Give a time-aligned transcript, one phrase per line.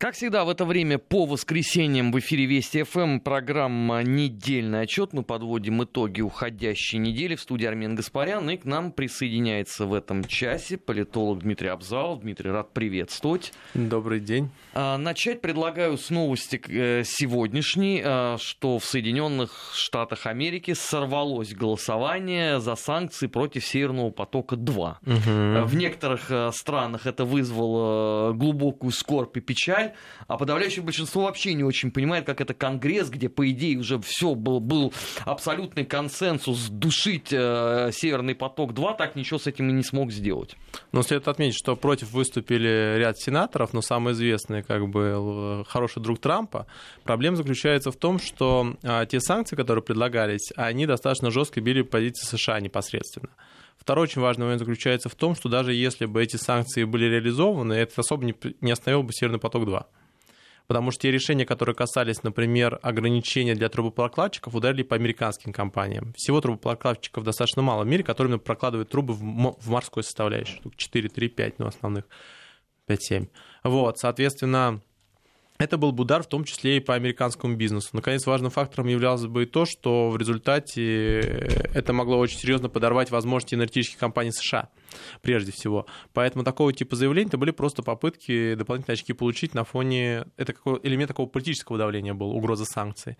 [0.00, 5.12] Как всегда, в это время по воскресеньям в эфире Вести ФМ программа «Недельный отчет».
[5.12, 8.48] Мы подводим итоги уходящей недели в студии Армен Гаспарян.
[8.48, 12.20] И к нам присоединяется в этом часе политолог Дмитрий Абзалов.
[12.20, 13.52] Дмитрий, рад приветствовать.
[13.74, 14.50] Добрый день.
[14.72, 22.60] А, начать предлагаю с новости э, сегодняшней, а, что в Соединенных Штатах Америки сорвалось голосование
[22.60, 24.94] за санкции против Северного потока-2.
[25.04, 25.66] Угу.
[25.66, 29.94] В некоторых э, странах это вызвало глубокую скорбь и печаль далее,
[30.26, 34.34] а подавляющее большинство вообще не очень понимает, как это Конгресс, где, по идее, уже все
[34.34, 34.92] был, был
[35.24, 40.56] абсолютный консенсус душить э, Северный поток-2, так ничего с этим и не смог сделать.
[40.92, 46.20] Но следует отметить, что против выступили ряд сенаторов, но самый известный, как бы, хороший друг
[46.20, 46.66] Трампа.
[47.04, 52.26] Проблема заключается в том, что э, те санкции, которые предлагались, они достаточно жестко били позиции
[52.26, 53.30] США непосредственно.
[53.78, 57.74] Второй очень важный момент заключается в том, что даже если бы эти санкции были реализованы,
[57.74, 59.86] это особо не, не остановил бы Северный поток-2.
[60.66, 66.12] Потому что те решения, которые касались, например, ограничения для трубопрокладчиков, ударили по американским компаниям.
[66.14, 70.60] Всего трубопрокладчиков достаточно мало в мире, которые прокладывают трубы в, морской составляющей.
[70.76, 72.04] 4, 3, 5, ну, основных
[72.86, 73.28] 5-7.
[73.64, 74.82] Вот, соответственно,
[75.58, 77.90] это был бы удар в том числе и по американскому бизнесу.
[77.92, 81.18] Наконец, важным фактором являлось бы и то, что в результате
[81.74, 84.70] это могло очень серьезно подорвать возможности энергетических компаний США,
[85.20, 85.86] прежде всего.
[86.12, 90.26] Поэтому такого типа заявлений это были просто попытки дополнительные очки получить на фоне...
[90.36, 93.16] Это элемент такого политического давления был, угроза санкций.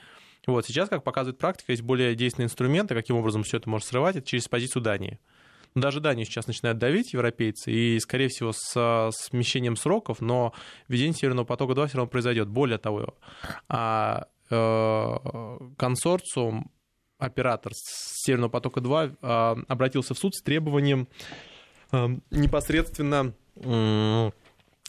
[0.47, 4.17] Вот сейчас, как показывает практика, есть более действенные инструменты, каким образом все это может срывать,
[4.17, 5.19] это через позицию Дании.
[5.81, 10.53] Даже Данию сейчас начинают давить европейцы, и, скорее всего, с смещением сроков, но
[10.89, 12.49] введение Северного потока-2 все равно произойдет.
[12.49, 13.15] Более того,
[13.69, 16.71] а, э, консорциум,
[17.19, 21.09] оператор Северного потока-2 а, обратился в суд с требованием
[22.31, 23.33] непосредственно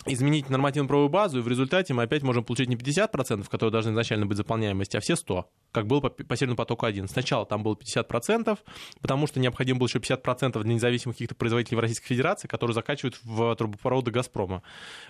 [0.05, 4.25] изменить нормативно-правовую базу, и в результате мы опять можем получить не 50%, которые должны изначально
[4.25, 7.07] быть заполняемости, а все 100%, как было по, по Северному потоку-1.
[7.07, 8.57] Сначала там было 50%,
[9.01, 13.19] потому что необходимо было еще 50% для независимых каких-то производителей в Российской Федерации, которые закачивают
[13.23, 14.63] в трубопроводы «Газпрома»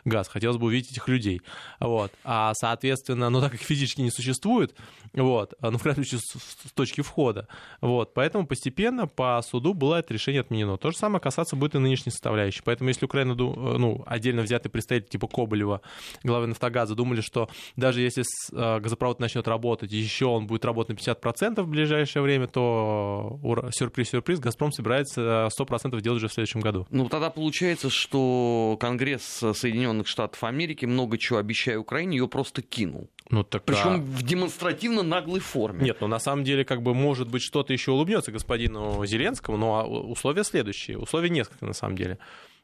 [0.05, 0.27] газ.
[0.27, 1.41] Хотелось бы увидеть этих людей.
[1.79, 2.11] Вот.
[2.23, 4.75] А, соответственно, ну, так как физически не существует,
[5.13, 7.47] вот, ну, в крайнем случае, с, с точки входа,
[7.81, 10.77] вот, поэтому постепенно по суду было это решение отменено.
[10.77, 12.61] То же самое касаться будет и нынешней составляющей.
[12.63, 15.81] Поэтому если Украина, ну, отдельно взятый представитель типа Коболева,
[16.23, 21.11] главы «Нафтогаза», думали, что даже если э, газопровод начнет работать, еще он будет работать на
[21.11, 23.39] 50% в ближайшее время, то
[23.71, 26.87] сюрприз-сюрприз, «Газпром» собирается 100% э, делать уже в следующем году.
[26.89, 33.09] Ну, тогда получается, что Конгресс Соединенных Штатов Америки много чего обещая Украине, ее просто кинул.
[33.29, 33.97] Ну, так, Причем а...
[33.97, 35.83] в демонстративно наглой форме.
[35.83, 39.87] Нет, ну на самом деле, как бы, может быть, что-то еще улыбнется господину Зеленскому, но
[39.87, 40.97] условия следующие.
[40.97, 42.17] Условия несколько, на самом деле.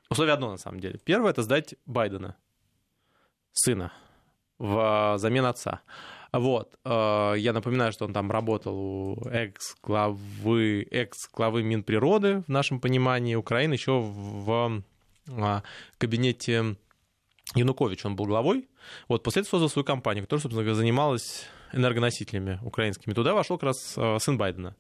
[0.09, 0.99] Условие одно, на самом деле.
[1.03, 2.35] Первое— это сдать Байдена,
[3.53, 3.91] сына,
[4.57, 5.81] в замен отца.
[6.35, 6.75] Вот.
[6.83, 13.73] Э, я напоминаю, что он там работал у экс-главы, экс-главы Минприроды, в нашем понимании, Украины,
[13.73, 14.83] еще в
[15.29, 15.63] а,
[15.97, 16.75] кабинете
[17.55, 18.67] Янукович он был главой.
[19.07, 23.13] Вот, после этого создал свою компанию, которая, собственно, занималась энергоносителями украинскими.
[23.13, 24.75] Туда вошел как раз э, сын Байдена.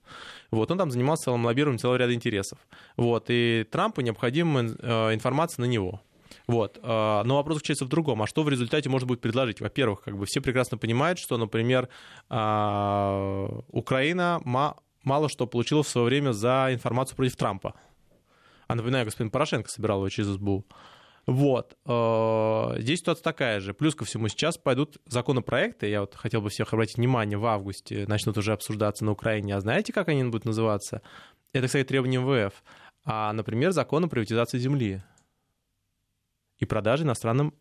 [0.51, 2.59] Вот, он там занимался целым лоббированием целого ряда интересов.
[2.97, 6.01] Вот, и Трампу необходима э, информация на него.
[6.47, 6.79] Вот.
[6.81, 8.21] Э, но вопрос заключается в другом.
[8.21, 9.61] А что в результате может быть предложить?
[9.61, 11.89] Во-первых, как бы все прекрасно понимают, что, например,
[12.29, 14.41] Украина
[15.03, 17.73] мало что получила в свое время за информацию против Трампа.
[18.67, 20.65] А напоминаю, господин Порошенко собирал его через СБУ.
[21.27, 21.75] Вот.
[21.87, 23.73] Э, здесь ситуация такая же.
[23.73, 28.05] Плюс ко всему сейчас пойдут законопроекты, я вот хотел бы всех обратить внимание, в августе
[28.07, 29.55] начнут уже обсуждаться на Украине.
[29.55, 31.01] А знаете, как они будут называться?
[31.53, 32.63] Это, кстати, требования МВФ.
[33.05, 35.01] А, например, закон о приватизации земли
[36.57, 37.53] и продаже иностранным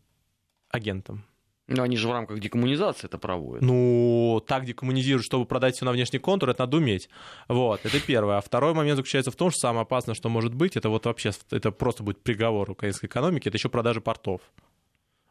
[0.69, 1.25] агентам.
[1.67, 3.63] Но они же в рамках декоммунизации это проводят.
[3.63, 7.09] Ну, так декоммунизируют, чтобы продать все на внешний контур, это надо уметь.
[7.47, 8.37] Вот, это первое.
[8.37, 11.31] А второй момент заключается в том, что самое опасное, что может быть, это вот вообще,
[11.49, 14.41] это просто будет приговор украинской экономики, это еще продажа портов.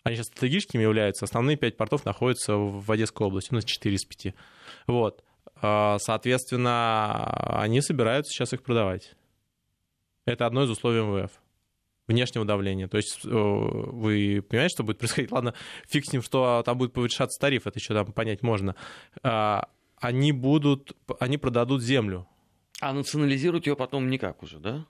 [0.02, 1.24] Они сейчас стратегическими являются.
[1.24, 4.34] Основные пять портов находятся в Одесской области, у нас 4 из 5.
[4.88, 5.22] Вот.
[5.62, 9.14] А, соответственно, они собираются сейчас их продавать.
[10.26, 11.30] Это одно из условий МВФ
[12.06, 12.88] внешнего давления.
[12.88, 15.32] То есть э, вы понимаете, что будет происходить?
[15.32, 15.54] Ладно,
[15.88, 18.74] фиг с ним, что там будет повышаться тариф, это еще там понять можно.
[19.22, 19.68] А,
[19.98, 22.26] они будут, они продадут землю.
[22.80, 24.84] А национализируют ее потом никак уже, да?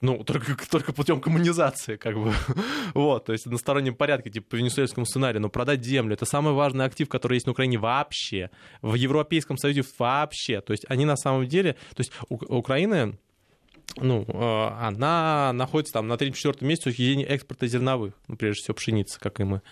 [0.00, 2.34] Ну, только, только путем коммунизации, как бы.
[2.94, 5.40] вот, то есть на стороннем порядке, типа по венесуэльскому сценарию.
[5.40, 8.50] Но продать землю— это самый важный актив, который есть на Украине вообще.
[8.82, 10.60] В Европейском Союзе вообще.
[10.60, 11.74] То есть они на самом деле...
[11.94, 13.16] То есть Украина
[13.96, 18.74] ну, э, она находится там на 3-4 месте с ведения экспорта зерновых, ну, прежде всего
[18.74, 19.62] пшеницы, как и мы.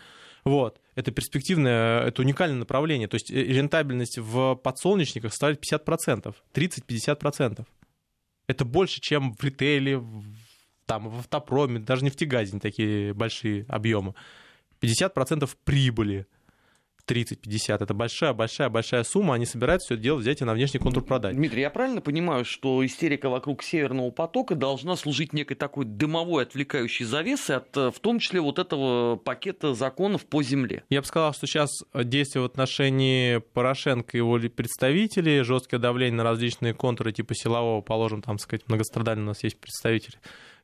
[0.45, 0.81] Вот.
[0.95, 3.09] Это перспективное, это уникальное направление.
[3.09, 7.67] То есть э, рентабельность в подсолнечниках составляет 50%, 30-50%.
[8.47, 10.03] Это больше, чем в ритейле,
[10.87, 14.15] там, в автопроме, даже нефтегазе не такие большие объемы.
[14.81, 16.27] 50% прибыли–
[17.09, 17.83] 30-50.
[17.83, 19.35] Это большая-большая-большая сумма.
[19.35, 21.35] Они собираются все это дело взять и на внешний контур продать.
[21.35, 27.05] Дмитрий, я правильно понимаю, что истерика вокруг Северного потока должна служить некой такой дымовой отвлекающей
[27.05, 30.85] завесой от, э, в том числе, вот этого пакета законов по земле?
[30.91, 36.25] Я бы сказал, что сейчас действия в отношении Порошенко и его представителей, жесткое давление на
[36.25, 40.19] различные контуры типа силового, положим, там, сказать, многострадальный у нас есть представитель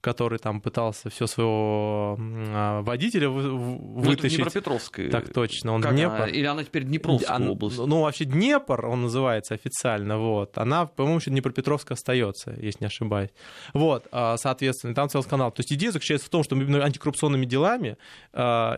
[0.04, 4.04] который там пытался все своего а, водителя вытащить.
[4.04, 5.10] Ну, это Днепропетровская.
[5.10, 6.14] Так точно, он как Днепр.
[6.14, 6.26] Она?
[6.26, 7.78] Или она теперь Днепровская она, область?
[7.78, 10.58] Ну, вообще Днепр, он называется официально, вот.
[10.58, 13.30] Она, по-моему, еще Днепропетровская остается, если не ошибаюсь.
[13.72, 15.50] Вот, а, соответственно, там целый канал.
[15.52, 17.96] То есть идея заключается в том, что именно антикоррупционными делами
[18.34, 18.76] а,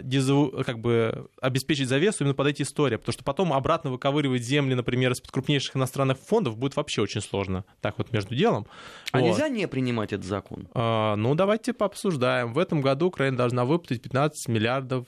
[0.65, 5.11] как бы обеспечить завесу именно под эти истории, потому что потом обратно выковыривать земли, например,
[5.11, 7.65] из-под крупнейших иностранных фондов будет вообще очень сложно.
[7.81, 8.69] Так вот между делом.
[9.11, 9.27] А вот.
[9.27, 10.69] нельзя не принимать этот закон?
[11.17, 12.53] Ну, давайте пообсуждаем.
[12.53, 15.07] В этом году Украина должна выплатить 15 миллиардов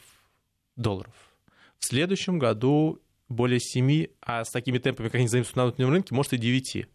[0.76, 1.14] долларов.
[1.78, 6.14] В следующем году более 7, а с такими темпами, как они занимаются на внутреннем рынке,
[6.14, 6.87] может и 9.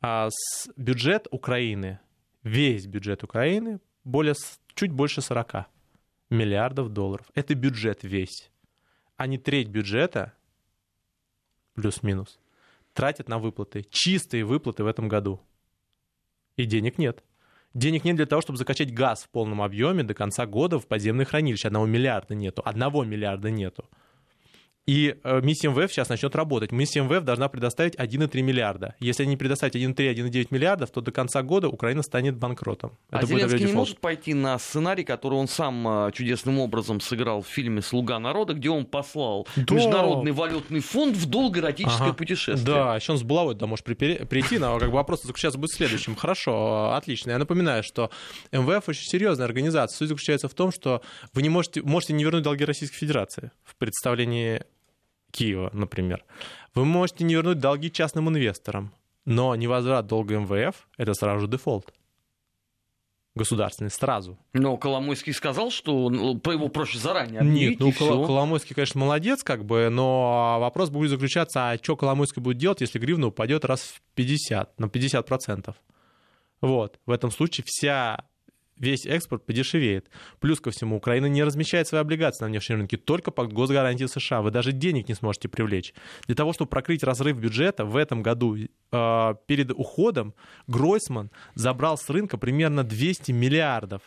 [0.00, 2.00] А с бюджет Украины,
[2.42, 4.34] весь бюджет Украины, более,
[4.74, 5.66] чуть больше 40
[6.30, 7.30] миллиардов долларов.
[7.34, 8.50] Это бюджет весь.
[9.16, 10.32] А не треть бюджета,
[11.74, 12.38] плюс-минус,
[12.92, 13.84] тратят на выплаты.
[13.90, 15.40] Чистые выплаты в этом году.
[16.56, 17.22] И денег нет.
[17.74, 21.26] Денег нет для того, чтобы закачать газ в полном объеме до конца года в подземные
[21.26, 21.68] хранилища.
[21.68, 22.62] Одного миллиарда нету.
[22.64, 23.84] Одного миллиарда нету.
[24.88, 26.72] И э, миссия МВФ сейчас начнет работать.
[26.72, 28.94] Миссия МВФ должна предоставить 1,3 миллиарда.
[29.00, 32.92] Если они предоставят 1,3-1,9 миллиардов, то до конца года Украина станет банкротом.
[33.10, 37.42] А Это Зеленский не может пойти на сценарий, который он сам э, чудесным образом сыграл
[37.42, 39.74] в фильме «Слуга народа», где он послал да.
[39.74, 42.16] Международный валютный фонд в долгоэротическое ага.
[42.16, 42.64] путешествие.
[42.64, 45.76] Да, еще он с булавой туда может прийти, но как бы вопрос заключается будет в
[45.76, 46.16] следующем.
[46.16, 47.32] Хорошо, отлично.
[47.32, 48.10] Я напоминаю, что
[48.52, 49.98] МВФ очень серьезная организация.
[49.98, 51.02] Суть заключается в том, что
[51.34, 54.62] вы не можете, можете не вернуть долги Российской Федерации в представлении
[55.30, 56.24] Киева, например,
[56.74, 58.92] вы можете не вернуть долги частным инвесторам,
[59.24, 61.92] но невозврат долга МВФ— это сразу же дефолт
[63.38, 64.36] государственный сразу.
[64.52, 66.10] Но Коломойский сказал, что
[66.42, 71.10] по его проще заранее объявить, Нет, ну Коломойский, конечно, молодец, как бы, но вопрос будет
[71.10, 75.74] заключаться, а что Коломойский будет делать, если гривна упадет раз в 50, на 50%.
[76.60, 78.24] Вот, в этом случае вся
[78.78, 80.10] весь экспорт подешевеет.
[80.40, 84.42] Плюс ко всему, Украина не размещает свои облигации на внешнем рынке только под госгарантии США.
[84.42, 85.94] Вы даже денег не сможете привлечь.
[86.26, 90.34] Для того, чтобы прокрыть разрыв бюджета в этом году, э, перед уходом
[90.66, 94.02] Гройсман забрал с рынка примерно 200 миллиардов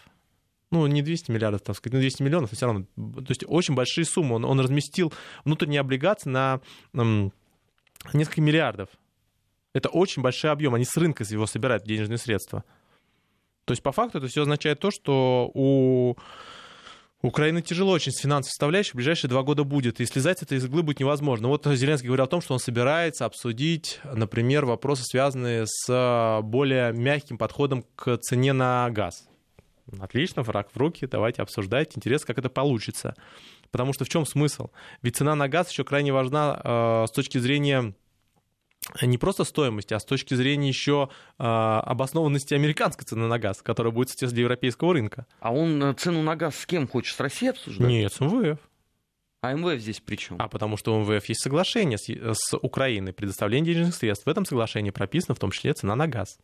[0.71, 3.75] ну, не 200 миллиардов, так сказать, ну, 200 миллионов, но все равно, то есть очень
[3.75, 4.35] большие суммы.
[4.35, 5.13] Он, он разместил
[5.43, 6.61] внутренние облигации на
[6.93, 7.33] м,
[8.13, 8.89] несколько миллиардов.
[9.73, 12.63] Это очень большой объем, они с рынка его собирают денежные средства.
[13.71, 16.17] То есть по факту это все означает то, что у
[17.21, 20.65] Украины тяжело очень с финансовой составляющей, в ближайшие два года будет, и слезать это из
[20.65, 21.47] иглы будет невозможно.
[21.47, 27.37] Вот Зеленский говорил о том, что он собирается обсудить, например, вопросы, связанные с более мягким
[27.37, 29.29] подходом к цене на газ.
[30.01, 31.95] Отлично, враг в руки, давайте обсуждать.
[31.95, 33.15] Интересно, как это получится.
[33.71, 34.67] Потому что в чем смысл?
[35.01, 37.93] Ведь цена на газ еще крайне важна э, с точки зрения
[39.01, 43.93] не просто стоимости, а с точки зрения еще э, обоснованности американской цены на газ, которая
[43.93, 45.27] будет соответствовать для европейского рынка.
[45.39, 47.15] А он э, цену на газ с кем хочет?
[47.15, 47.87] С Россией обсуждать?
[47.87, 48.59] Нет, с МВФ.
[49.43, 50.37] А МВФ здесь при чем?
[50.39, 54.25] А потому что у МВФ есть соглашение с, с Украиной, предоставление денежных средств.
[54.25, 56.37] В этом соглашении прописана в том числе цена на газ.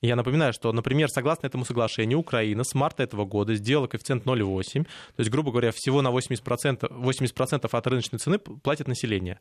[0.00, 4.84] Я напоминаю, что, например, согласно этому соглашению, Украина с марта этого года сделала коэффициент 0,8,
[4.84, 9.40] то есть, грубо говоря, всего на 80%, 80% от рыночной цены платит население.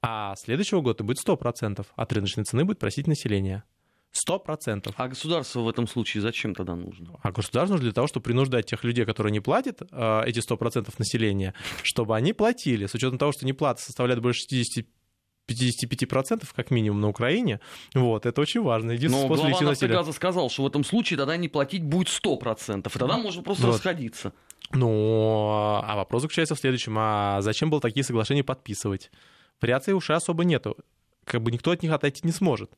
[0.00, 3.62] А следующего года будет 100% от рыночной цены будет просить население.
[4.10, 4.94] Сто процентов.
[4.98, 7.18] А государство в этом случае зачем тогда нужно?
[7.22, 10.58] А государство нужно для того, чтобы принуждать тех людей, которые не платят, э, эти сто
[10.58, 12.84] процентов населения, чтобы они платили.
[12.84, 14.86] С учетом того, что неплата составляет больше 60
[15.48, 17.60] 55% как минимум на Украине.
[17.94, 18.92] Вот, это очень важно.
[18.92, 22.98] Единственный Но глава «Нафтогаза» сказал, что в этом случае тогда не платить будет 100%, и
[22.98, 23.74] тогда можно просто вот.
[23.74, 24.32] расходиться.
[24.72, 26.94] Ну, а вопрос заключается в следующем.
[26.96, 29.10] А зачем было такие соглашения подписывать?
[29.60, 30.76] Вариаций уши особо нету.
[31.24, 32.72] Как бы никто от них отойти не сможет.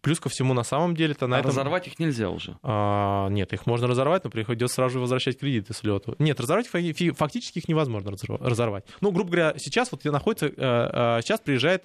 [0.00, 1.50] Плюс ко всему, на самом деле-то на а этом...
[1.50, 2.56] разорвать их нельзя уже?
[2.62, 6.14] А, нет, их можно разорвать, но приходится сразу же возвращать кредиты с лету.
[6.18, 8.86] Нет, разорвать фактически их невозможно разорвать.
[9.02, 10.46] Ну, грубо говоря, сейчас вот находится...
[10.46, 11.84] Э, э, сейчас приезжает,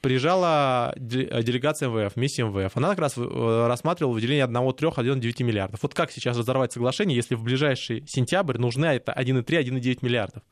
[0.00, 2.76] приезжала делегация МВФ, миссия МВФ.
[2.76, 5.82] Она как раз э, рассматривала выделение 1,3-1,9 миллиардов.
[5.82, 10.42] Вот как сейчас разорвать соглашение, если в ближайший сентябрь нужна это 1,3-1,9 миллиардов?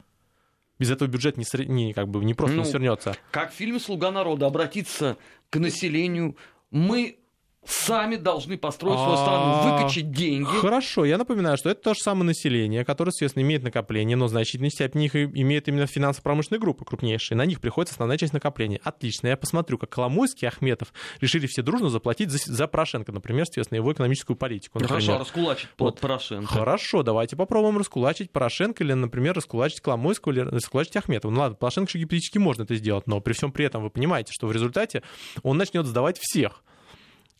[0.78, 3.16] Без этого бюджет не, не, как бы, не просто ну, не свернется.
[3.30, 5.16] Как в фильме «Слуга народа» обратиться
[5.50, 6.36] к населению.
[6.74, 7.18] Мы
[7.66, 10.46] сами должны построить свою страну, а, выкачать деньги.
[10.60, 14.28] Хорошо, я напоминаю, что это то же самое население, которое, естественно, имеет накопление, но в
[14.28, 17.36] значительной степени их имеет именно финансово-промышленные группы крупнейшие.
[17.36, 18.80] На них приходится основная часть накопления.
[18.82, 23.44] Отлично, я посмотрю, как Коломойский и Ахметов решили все дружно заплатить за, за Порошенко, например,
[23.48, 24.78] естественно, его экономическую политику.
[24.78, 25.02] Например.
[25.02, 26.00] Хорошо, раскулачить вот.
[26.00, 26.52] Порошенко.
[26.52, 31.30] Хорошо, давайте попробуем раскулачить Порошенко или, например, раскулачить Коломойского или раскулачить Ахметова.
[31.30, 34.46] Ну ладно, Порошенко гипотетически можно это сделать, но при всем при этом вы понимаете, что
[34.46, 35.02] в результате
[35.42, 36.62] он начнет сдавать всех.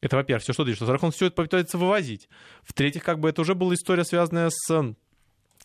[0.04, 0.84] Это, во-первых, все что движется.
[0.84, 2.28] Во-вторых, он все это попытается вывозить.
[2.62, 4.94] В-третьих, как бы это уже была история, связанная с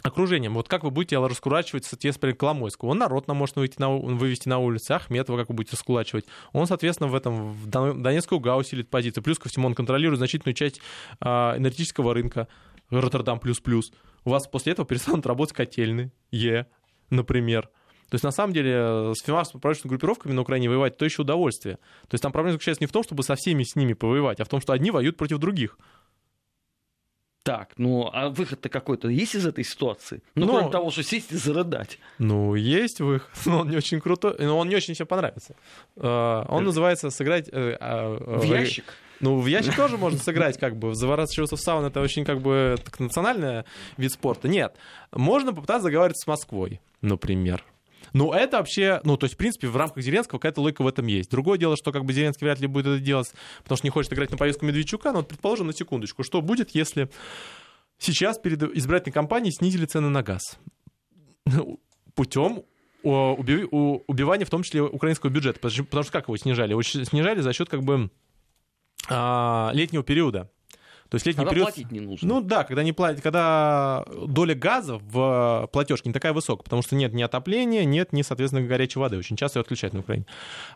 [0.02, 0.54] окружением.
[0.54, 2.92] Вот как вы будете раскурачивать, соответственно, Коломойского?
[2.92, 6.24] Он народ нам может выйти на, вывести на улицы, Ахметова как вы будете раскулачивать.
[6.54, 9.20] Он, соответственно, в этом в Донецкую ГАУ усилит позиции.
[9.20, 10.80] Плюс ко всему он контролирует значительную часть
[11.20, 12.48] а, энергетического рынка
[12.90, 13.92] Роттердам плюс-плюс.
[14.24, 16.66] У вас после этого перестанут работать котельные, Е,
[17.10, 17.70] например.
[18.10, 21.76] То есть, на самом деле, с финансово-правительственными группировками на Украине воевать то еще удовольствие.
[22.08, 24.46] То есть, там проблема заключается не в том, чтобы со всеми с ними повоевать, а
[24.46, 25.78] в том, что одни воюют против других.
[27.44, 30.22] Так, ну а выход-то какой-то есть из этой ситуации?
[30.36, 30.58] Ну, но...
[30.58, 31.98] кроме того, что сесть и зарыдать.
[32.18, 35.56] Ну, есть выход, но он не очень крутой, но он не очень всем понравится.
[35.96, 37.78] А, он называется «Сыграть...» э,
[38.20, 38.94] В ящик?
[39.20, 42.76] Ну, в ящик тоже можно сыграть, как бы, заворачиваться в сауну, это очень, как бы,
[42.84, 43.64] так, национальный
[43.98, 44.48] вид спорта.
[44.48, 44.76] Нет,
[45.12, 47.64] можно попытаться заговаривать с Москвой, например.
[48.14, 51.08] Ну, это вообще, ну, то есть, в принципе, в рамках Зеленского какая-то логика в этом
[51.08, 51.30] есть.
[51.30, 53.32] Другое дело, что как бы Зеленский вряд ли будет это делать,
[53.64, 56.72] потому что не хочет играть на повестку Медведчука, но вот предположим на секундочку, что будет,
[56.72, 57.10] если
[57.98, 60.58] сейчас перед избирательной кампанией снизили цены на газ?
[62.16, 62.64] Путем
[63.02, 65.60] убивания в том числе украинского бюджета.
[65.60, 66.72] Потому что как его снижали?
[66.72, 68.12] Его снижали за счет как бы
[69.10, 70.52] а, летнего периода.
[71.10, 71.68] То есть летний когда период...
[71.68, 72.28] платить не нужно.
[72.28, 76.96] Ну да, когда, не платят, когда доля газа в платежке не такая высокая, потому что
[76.96, 79.18] нет ни отопления, нет ни, соответственно, горячей воды.
[79.18, 80.26] Очень часто ее отключают на Украине.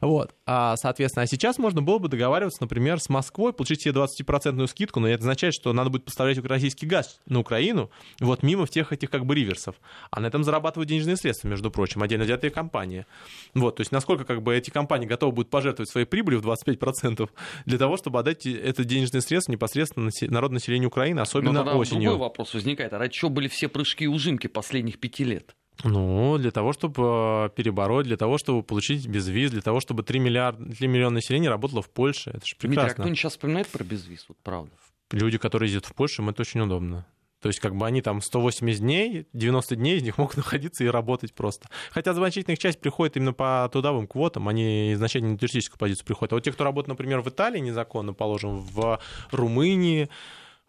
[0.01, 0.33] Вот.
[0.45, 4.99] А, соответственно, а сейчас можно было бы договариваться, например, с Москвой, получить себе 20% скидку,
[4.99, 9.11] но это означает, что надо будет поставлять российский газ на Украину, вот мимо всех этих
[9.11, 9.75] как бы риверсов.
[10.09, 13.05] А на этом зарабатывают денежные средства, между прочим, отдельно взятые компании.
[13.53, 17.29] Вот, то есть насколько как бы эти компании готовы будут пожертвовать своей прибылью в 25%
[17.65, 22.11] для того, чтобы отдать это денежные средства непосредственно народное население Украины, особенно Но тогда осенью.
[22.11, 22.93] Другой вопрос возникает.
[22.93, 25.55] А ради чего были все прыжки и ужимки последних пяти лет?
[25.83, 30.19] Ну, для того, чтобы э, перебороть, для того, чтобы получить безвиз, для того, чтобы 3,
[30.19, 32.31] миллиарда, 3 миллиона населения работало в Польше.
[32.33, 32.67] Это же прекрасно.
[32.67, 34.25] Дмитрий, а кто-нибудь сейчас вспоминает про безвиз?
[34.27, 34.71] Вот правда.
[35.11, 37.05] Люди, которые ездят в Польшу, им это очень удобно.
[37.43, 40.87] То есть как бы они там 180 дней, 90 дней из них могут находиться и
[40.87, 41.67] работать просто.
[41.91, 46.31] Хотя значительная их часть приходит именно по трудовым квотам, они изначально на туристическую позицию приходят.
[46.31, 48.97] А вот те, кто работает, например, в Италии незаконно, положим, в
[49.31, 50.09] Румынии,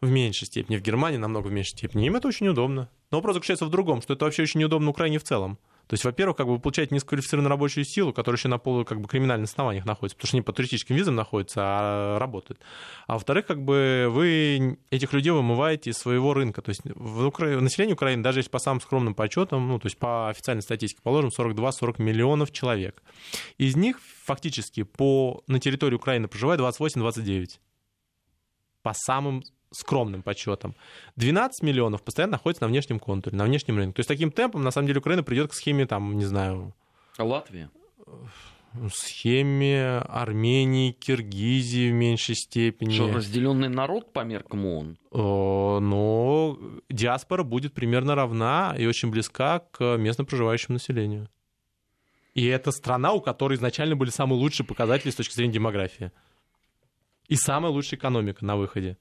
[0.01, 2.07] в меньшей степени, в Германии намного в меньшей степени.
[2.09, 2.91] Им это очень удобно.
[3.13, 5.61] Но вопрос заключается в другом, что это вообще очень неудобно Украине в целом.
[5.87, 9.01] То есть, во-первых, как бы вы получаете низкоквалифицированную рабочую силу, которая еще на полу как
[9.01, 12.61] бы криминальных основаниях находится, потому что они по туристическим визам находятся, а работают.
[13.07, 16.63] А во-вторых, как бы вы этих людей вымываете из своего рынка.
[16.63, 17.61] То есть в Укра...
[17.61, 21.31] население Украины, даже если по самым скромным подсчетам, ну, то есть по официальной статистике, положим
[21.37, 23.03] 42-40 миллионов человек.
[23.59, 25.43] Из них фактически по...
[25.47, 27.59] на территории Украины проживает 28-29
[28.83, 29.43] по самым
[29.77, 30.75] скромным подсчетом.
[31.17, 33.97] 12 миллионов постоянно находится на внешнем контуре, на внешнем рынке.
[33.97, 36.75] То есть таким темпом, на самом деле, Украина придет к схеме, там, не знаю...
[37.19, 37.71] Латвия?
[38.93, 42.93] схеме Армении, Киргизии в меньшей степени.
[42.93, 44.99] Что, разделенный народ по меркам ООН?
[45.13, 46.59] Но
[46.91, 51.29] диаспора будет примерно равна и очень близка к местно проживающему населению.
[52.35, 56.11] И это страна, у которой изначально были самые лучшие показатели с точки зрения демографии.
[57.29, 58.99] И самая лучшая экономика на выходе.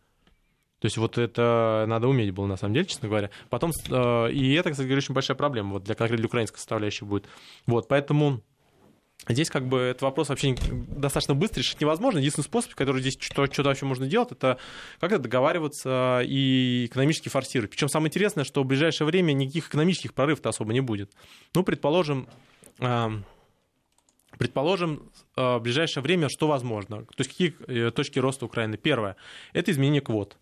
[0.83, 3.29] То есть вот это надо уметь было, на самом деле, честно говоря.
[3.49, 7.25] Потом, э, и это, кстати говоря, очень большая проблема вот для, для украинской составляющей будет.
[7.65, 8.41] Вот, поэтому
[9.29, 10.57] Здесь как бы этот вопрос вообще
[10.89, 12.17] достаточно быстро решить невозможно.
[12.17, 14.57] Единственный способ, который здесь что-то, что вообще можно делать, это
[14.99, 17.71] как-то договариваться и экономически форсировать.
[17.71, 21.13] Причем самое интересное, что в ближайшее время никаких экономических прорывов-то особо не будет.
[21.55, 22.27] Ну, предположим,
[22.79, 23.09] э,
[24.37, 27.05] предположим, э, в ближайшее время что возможно?
[27.05, 28.75] То есть какие точки роста Украины?
[28.75, 29.15] Первое–
[29.53, 30.37] это изменение квот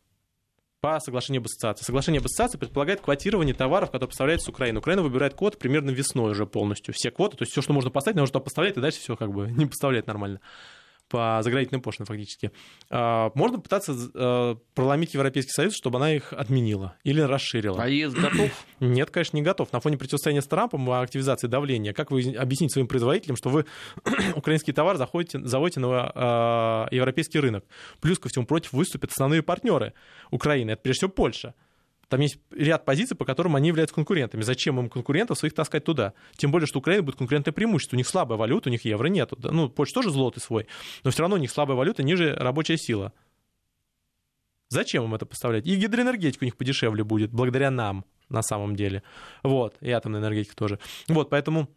[0.81, 1.85] по соглашению об ассоциации.
[1.85, 4.79] Соглашение об ассоциации предполагает квотирование товаров, которые поставляются с Украины.
[4.79, 6.93] Украина выбирает квот примерно весной уже полностью.
[6.95, 9.49] Все квоты, то есть все, что можно поставить, нужно поставлять, и дальше все как бы
[9.51, 10.41] не поставляет нормально
[11.11, 12.51] по заградительным пошлинам фактически.
[12.89, 17.83] А, можно пытаться э, проломить Европейский Союз, чтобы она их отменила или расширила.
[17.83, 18.49] А ЕС готов?
[18.79, 19.73] Нет, конечно, не готов.
[19.73, 23.65] На фоне противостояния с Трампом и активизации давления, как вы объясните своим производителям, что вы
[24.35, 27.65] украинский товар заходите, заводите на европейский рынок?
[27.99, 29.93] Плюс ко всему против выступят основные партнеры
[30.31, 30.71] Украины.
[30.71, 31.53] Это прежде всего Польша
[32.11, 34.41] Там есть ряд позиций, по которым они являются конкурентами.
[34.41, 36.11] Зачем им конкурентов своих таскать туда?
[36.35, 37.95] Тем более, что Украина будет конкурентное преимущество.
[37.95, 39.37] У них слабая валюта, у них евро нету.
[39.41, 40.67] Ну, Польша тоже злотый свой,
[41.05, 43.13] но все равно у них слабая валюта, ниже рабочая сила.
[44.67, 45.65] Зачем им это поставлять?
[45.65, 49.03] И гидроэнергетика у них подешевле будет, благодаря нам, на самом деле.
[49.41, 50.79] Вот, и атомная энергетика тоже.
[51.07, 51.69] Вот, поэтому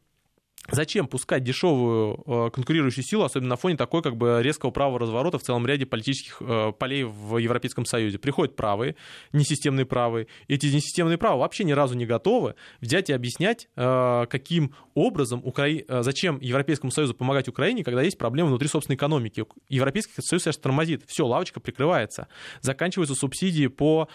[0.71, 5.39] Зачем пускать дешевую э, конкурирующую силу, особенно на фоне такой как бы резкого правого разворота
[5.39, 8.19] в целом ряде политических э, полей в Европейском Союзе?
[8.19, 8.97] Приходят правые,
[9.33, 10.27] несистемные правые.
[10.49, 15.69] Эти несистемные правые вообще ни разу не готовы взять и объяснять, э, каким образом, Укра...
[16.01, 19.45] зачем Европейскому Союзу помогать Украине, когда есть проблемы внутри собственной экономики.
[19.69, 21.03] Европейский Союз сейчас тормозит.
[21.07, 22.29] Все, лавочка прикрывается.
[22.63, 24.09] Заканчиваются субсидии по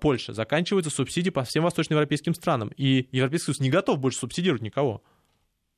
[0.00, 2.72] Польше, заканчиваются субсидии по всем восточноевропейским странам.
[2.76, 5.02] И Европейский Союз не готов больше субсидировать никого.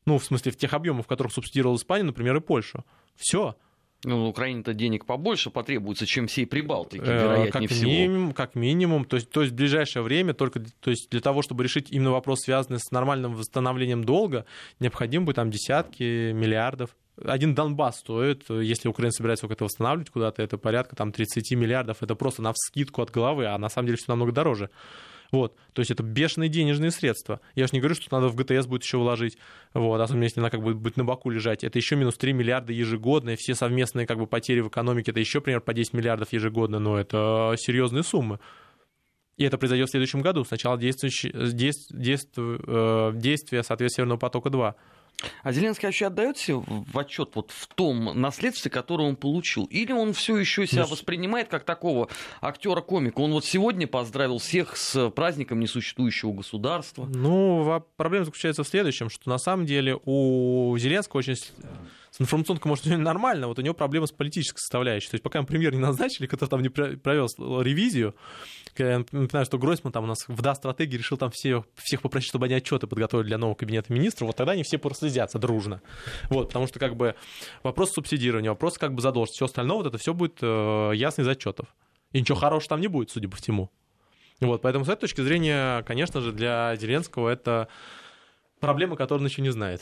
[0.07, 2.85] Ну, в смысле, в тех объемах, в которых субсидировал Испанию, например, и Польшу.
[3.17, 3.57] Все.
[4.03, 7.91] Ну, Украине-то денег побольше потребуется, чем всей Прибалтики, э, вероятнее как всего.
[7.91, 9.05] Минимум, как минимум.
[9.05, 12.13] То есть, то есть в ближайшее время, только то есть для того, чтобы решить именно
[12.13, 14.47] вопрос, связанный с нормальным восстановлением долга,
[14.79, 16.97] необходимо будет там десятки миллиардов.
[17.23, 22.03] Один Донбасс стоит, если Украина собирается это восстанавливать куда-то, это порядка там 30 миллиардов.
[22.03, 24.71] Это просто на вскидку от головы, а на самом деле все намного дороже.
[25.31, 25.57] Вот.
[25.73, 27.41] То есть это бешеные денежные средства.
[27.55, 29.39] Я же не говорю, что надо в ГТС будет еще вложить,
[29.75, 31.65] вот, особенно если она как бы будет на боку лежать.
[31.65, 35.21] Это еще минус 3 миллиарда ежегодно, и все совместные как бы потери в экономике, это
[35.21, 38.41] еще примерно по 10 миллиардов ежегодно, но это серьезные суммы.
[39.37, 44.75] И это произойдет в следующем году, сначала действующие, действие, э, действие, соответственно, Северного потока-2.
[45.43, 49.65] А Зеленский вообще отдает себе в отчет вот в том наследстве, которое он получил?
[49.67, 52.09] Или он все еще себя ну, воспринимает как такого
[52.41, 53.21] актера-комика?
[53.21, 57.07] Он вот сегодня поздравил всех с праздником несуществующего государства.
[57.07, 61.37] Ну, проблема заключается в следующем, что на самом деле у Зеленского очень
[62.21, 65.09] с информационкой, может, нормально, вот у него проблема с политической составляющей.
[65.09, 67.29] То есть пока премьер не назначили, который там не провел
[67.63, 68.15] ревизию,
[68.77, 72.45] я напоминаю, что Гройсман там у нас в да-стратегии решил там все, всех попросить, чтобы
[72.45, 75.81] они отчеты подготовили для нового кабинета министров, вот тогда они все прослезятся дружно.
[76.29, 77.15] Вот, потому что как бы
[77.63, 81.29] вопрос субсидирования, вопрос как бы задолженности, все остальное, вот это все будет э, ясно из
[81.29, 81.69] отчетов.
[82.13, 83.71] И ничего хорошего там не будет, судя по всему.
[84.41, 87.69] Вот, поэтому с этой точки зрения, конечно же, для Зеленского это
[88.59, 89.81] проблема, которую он еще не знает.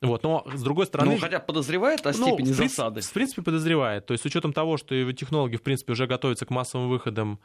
[0.00, 1.12] Вот, но с другой стороны...
[1.12, 3.00] Ну, хотя подозревает о ну, степени ну, в засады.
[3.00, 4.06] В принципе, подозревает.
[4.06, 7.40] То есть с учетом того, что его технологи, в принципе, уже готовятся к массовым выходам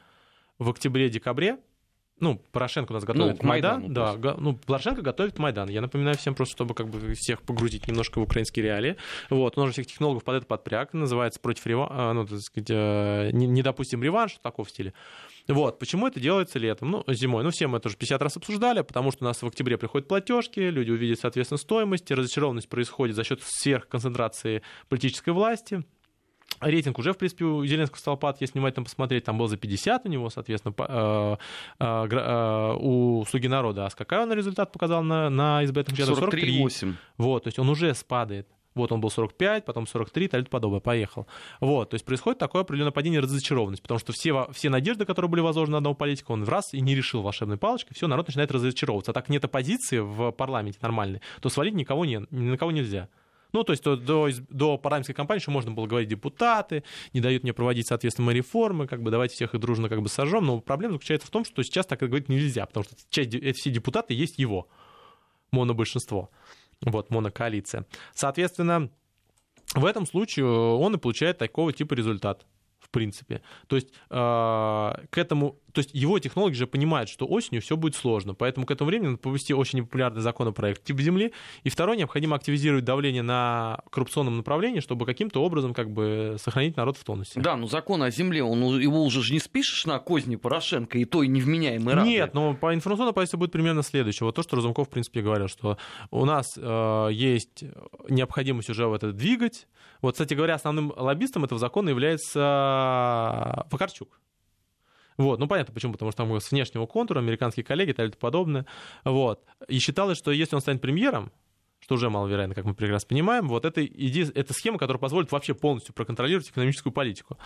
[0.60, 1.58] в октябре-декабре,
[2.20, 5.70] ну, Порошенко у нас готовит ну, Майдан, Майдану, да, ну, Порошенко готовит Майдан.
[5.70, 8.96] Я напоминаю всем просто, чтобы как бы всех погрузить немножко в украинские реалии.
[9.30, 13.32] Вот, он уже всех технологов под это подпряг, называется против реванша, ну, так сказать, э,
[13.34, 14.94] не, не допустим реванш, такого в стиле.
[15.48, 17.44] Вот, почему это делается летом, ну, зимой?
[17.44, 20.08] Ну, все мы это уже 50 раз обсуждали, потому что у нас в октябре приходят
[20.08, 25.84] платежки, люди увидят, соответственно, стоимость, разочарованность происходит за счет сверхконцентрации политической власти,
[26.64, 30.06] Рейтинг уже, в принципе, у Зеленского стал падать, если внимательно посмотреть, там был за 50
[30.06, 31.38] у него, соответственно, э,
[31.80, 33.86] э, э, у «Слуги народа».
[33.86, 35.96] А какой он результат показал на, на избыток?
[35.96, 36.16] 43.
[36.16, 36.94] 43.
[37.18, 38.48] Вот, то есть он уже спадает.
[38.76, 41.28] Вот он был 45, потом 43 и тому подобное, поехал.
[41.60, 45.42] Вот, то есть происходит такое определенное падение разочарованности, потому что все, все надежды, которые были
[45.42, 48.52] возложены на одного политика, он в раз и не решил волшебной палочкой, все, народ начинает
[48.52, 49.12] разочаровываться.
[49.12, 53.10] А так нет оппозиции в парламенте нормальной, то свалить никого не, ни на кого нельзя.
[53.54, 57.54] Ну, то есть до, до, парламентской кампании еще можно было говорить депутаты, не дают мне
[57.54, 60.46] проводить, соответственно, реформы, как бы давайте всех их дружно как бы сожжем.
[60.46, 63.70] Но проблема заключается в том, что сейчас так говорить нельзя, потому что часть, эти все
[63.70, 64.68] депутаты есть его,
[65.52, 66.30] монобольшинство,
[66.82, 67.86] вот, монокоалиция.
[68.14, 68.90] Соответственно,
[69.76, 72.46] в этом случае он и получает такого типа результат
[72.80, 73.42] в принципе.
[73.68, 77.96] То есть э, к этому, то есть его технологи же понимают, что осенью все будет
[77.96, 81.34] сложно, поэтому к этому времени надо повести очень непопулярный законопроект типа земли.
[81.64, 86.98] И второе, необходимо активизировать давление на коррупционном направлении, чтобы каким-то образом как бы сохранить народ
[86.98, 87.42] в тонусе.
[87.42, 91.06] Да, но закон о земле, он, его уже же не спишешь на козни Порошенко и
[91.06, 92.08] то и невменяемый рады.
[92.08, 94.26] Нет, но по информационной позиции будет примерно следующее.
[94.26, 95.78] Вот то, что Разумков, в принципе, говорил, что
[96.12, 97.64] у нас э, есть
[98.10, 99.68] необходимость уже в это двигать,
[100.02, 104.20] вот, кстати говоря, основным лоббистом этого закона является Факарчук.
[105.18, 108.66] Вот, ну понятно почему, потому что там с внешнего контура, американские коллеги и так подобное.
[109.04, 109.44] Вот.
[109.68, 111.32] И считалось, что если он станет премьером,
[111.84, 114.24] что уже маловероятно, как мы прекрасно понимаем, вот это, иде...
[114.34, 117.38] это схема, которая позволит вообще полностью проконтролировать экономическую политику.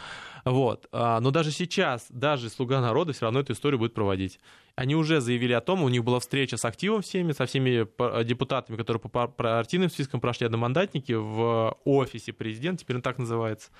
[0.45, 0.87] Вот.
[0.91, 4.39] А, но даже сейчас, даже «Слуга народа» все равно эту историю будет проводить.
[4.75, 7.87] Они уже заявили о том, у них была встреча с активом всеми, со всеми
[8.23, 13.71] депутатами, которые по партийным спискам прошли одномандатники в офисе президента, теперь он так называется.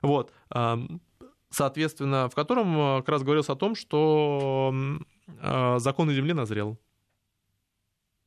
[0.00, 0.32] Вот
[1.50, 4.74] соответственно, в котором э, как раз говорилось о том, что
[5.26, 6.78] э, закон о земле назрел.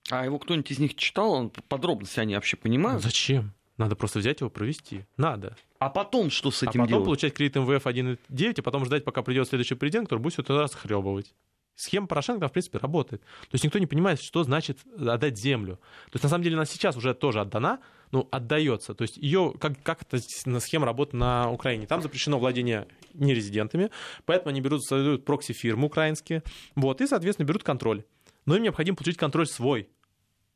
[0.09, 1.31] А его кто-нибудь из них читал?
[1.31, 3.03] Он подробности они вообще понимают?
[3.03, 3.53] Зачем?
[3.77, 5.05] Надо просто взять его, провести.
[5.15, 5.55] Надо.
[5.79, 7.05] А потом что с этим а потом делать?
[7.05, 10.59] получать кредит МВФ 1,9, а потом ждать, пока придет следующий президент, который будет все это
[10.59, 11.33] расхлебывать.
[11.75, 13.21] Схема Порошенко, в принципе, работает.
[13.21, 15.77] То есть никто не понимает, что значит отдать землю.
[16.07, 17.79] То есть на самом деле она сейчас уже тоже отдана,
[18.11, 18.93] ну, отдается.
[18.93, 20.19] То есть ее, как, как эта
[20.59, 21.87] схема работает на Украине?
[21.87, 23.91] Там запрещено владение нерезидентами,
[24.25, 26.43] поэтому они берут, создают прокси-фирмы украинские,
[26.75, 28.03] вот, и, соответственно, берут контроль.
[28.45, 29.89] Но им необходимо получить контроль свой.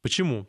[0.02, 0.48] Почему?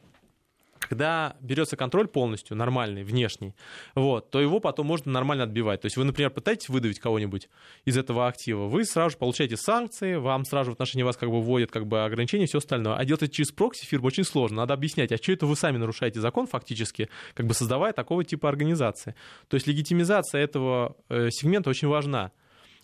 [0.88, 3.55] Когда берется контроль полностью, нормальный, внешний,
[3.94, 5.81] вот, то его потом можно нормально отбивать.
[5.81, 7.49] То есть вы, например, пытаетесь выдавить кого-нибудь
[7.85, 11.31] из этого актива, вы сразу же получаете санкции, вам сразу же в отношении вас как
[11.31, 12.97] бы вводят как бы ограничения и все остальное.
[12.97, 14.59] А делать это через прокси фирму очень сложно.
[14.59, 18.49] Надо объяснять, а что это вы сами нарушаете закон фактически, как бы создавая такого типа
[18.49, 19.14] организации.
[19.49, 22.33] То есть легитимизация этого э, сегмента очень важна.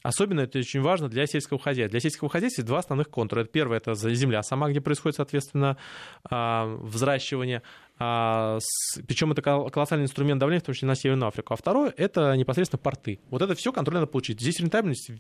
[0.03, 1.91] Особенно это очень важно для сельского хозяйства.
[1.91, 3.45] Для сельского хозяйства есть два основных контура.
[3.45, 5.77] Первое– это земля сама, где происходит, соответственно,
[6.25, 7.63] а, взращивание.
[8.03, 8.59] А,
[9.07, 11.53] Причем это колоссальный инструмент давления, в том числе на Северную Африку.
[11.53, 13.21] А второе– это непосредственно порты.
[13.29, 14.41] Вот это все контроль надо получить.
[14.41, 15.11] Здесь рентабельность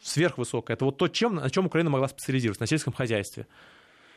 [0.00, 0.76] сверхвысокая.
[0.76, 3.48] Это вот то, чем, на чем Украина могла специализироваться, на сельском хозяйстве.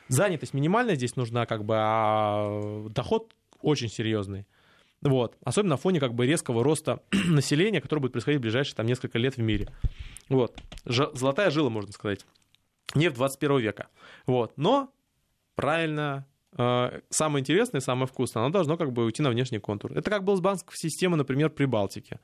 [0.10, 4.46] Занятость минимальная здесь нужна, как бы, а доход очень серьезный.
[5.02, 5.36] Вот.
[5.44, 9.18] Особенно на фоне как бы резкого роста населения, который будет происходить в ближайшие там, несколько
[9.18, 9.70] лет в мире.
[10.30, 10.62] Вот.
[10.86, 12.28] Ж- золотая жила, можно сказать.
[12.94, 13.88] Нефть 21 века.
[14.28, 14.54] Вот.
[14.56, 14.94] Но
[15.56, 19.92] правильно, самое интересное, самое вкусное, оно должно как бы уйти на внешний контур.
[19.98, 22.20] Это как было с банковской системой, например, при Балтике.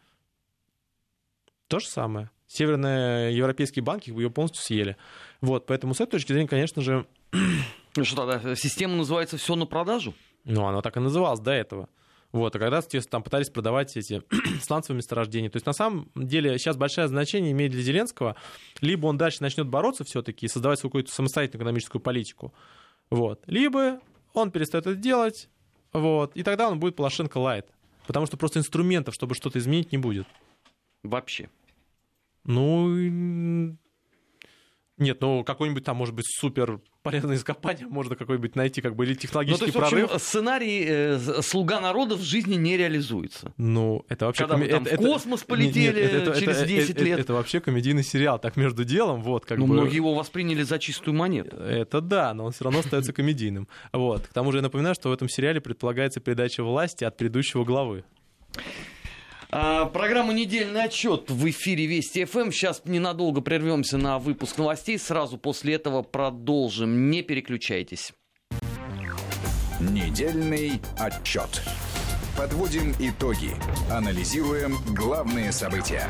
[1.68, 2.30] То же самое.
[2.48, 4.98] Северные европейские банки ее полностью съели.
[5.40, 7.06] Вот, поэтому с этой точки зрения, конечно же...
[7.96, 10.14] Ну что тогда, система называется «все на продажу»?
[10.46, 11.90] Ну, она так и называлась до этого.
[12.32, 14.22] Вот, а когда, соответственно, там пытались продавать эти
[14.62, 15.50] сланцевые месторождения.
[15.50, 18.36] То есть, на самом деле, сейчас большое значение имеет для Зеленского.
[18.82, 22.54] Либо он дальше начнет бороться все-таки и создавать свою какую-то самостоятельную экономическую политику.
[23.10, 23.42] Вот.
[23.48, 24.00] Либо
[24.40, 25.50] он перестает это делать,
[25.94, 27.68] вот, и тогда он будет Порошенко лайт.
[28.08, 30.28] Потому что просто инструментов, чтобы что-то изменить, не будет.
[31.04, 31.50] Вообще.
[32.44, 33.78] Ну,
[35.00, 39.14] нет, ну какой-нибудь там, может быть, супер полезное ископание можно какой-нибудь найти, как бы, или
[39.14, 40.10] технологический ну, то есть, прорыв.
[40.10, 43.54] В общем, сценарий э, «Слуга народа» в жизни не реализуется.
[43.58, 44.44] Ну, это вообще...
[44.44, 47.14] Когда мы там в космос полетели нет, это, через это, 10 это, лет.
[47.14, 49.74] Это, это вообще комедийный сериал, так между делом, вот, как ну, бы...
[49.74, 51.56] многие его восприняли за чистую монету.
[51.58, 53.68] Это да, но он все равно остается комедийным.
[53.94, 54.28] Вот.
[54.28, 58.04] К тому же я напоминаю, что в этом сериале предполагается передача власти от предыдущего главы.
[59.52, 62.52] А, программа «Недельный отчет» в эфире Вести ФМ.
[62.52, 65.00] Сейчас ненадолго прервемся на выпуск новостей.
[65.00, 67.10] Сразу после этого продолжим.
[67.10, 68.14] Не переключайтесь.
[69.80, 71.64] Недельный отчет.
[72.38, 73.54] Подводим итоги.
[73.90, 76.08] Анализируем главные события.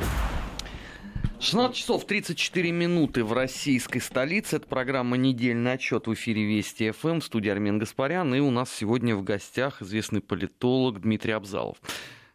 [1.39, 4.57] 16 часов 34 минуты в российской столице.
[4.57, 7.21] Это программа «Недельный отчет» в эфире Вести ФМ.
[7.21, 8.35] В студии Армен Гаспарян.
[8.35, 11.77] И у нас сегодня в гостях известный политолог Дмитрий Абзалов.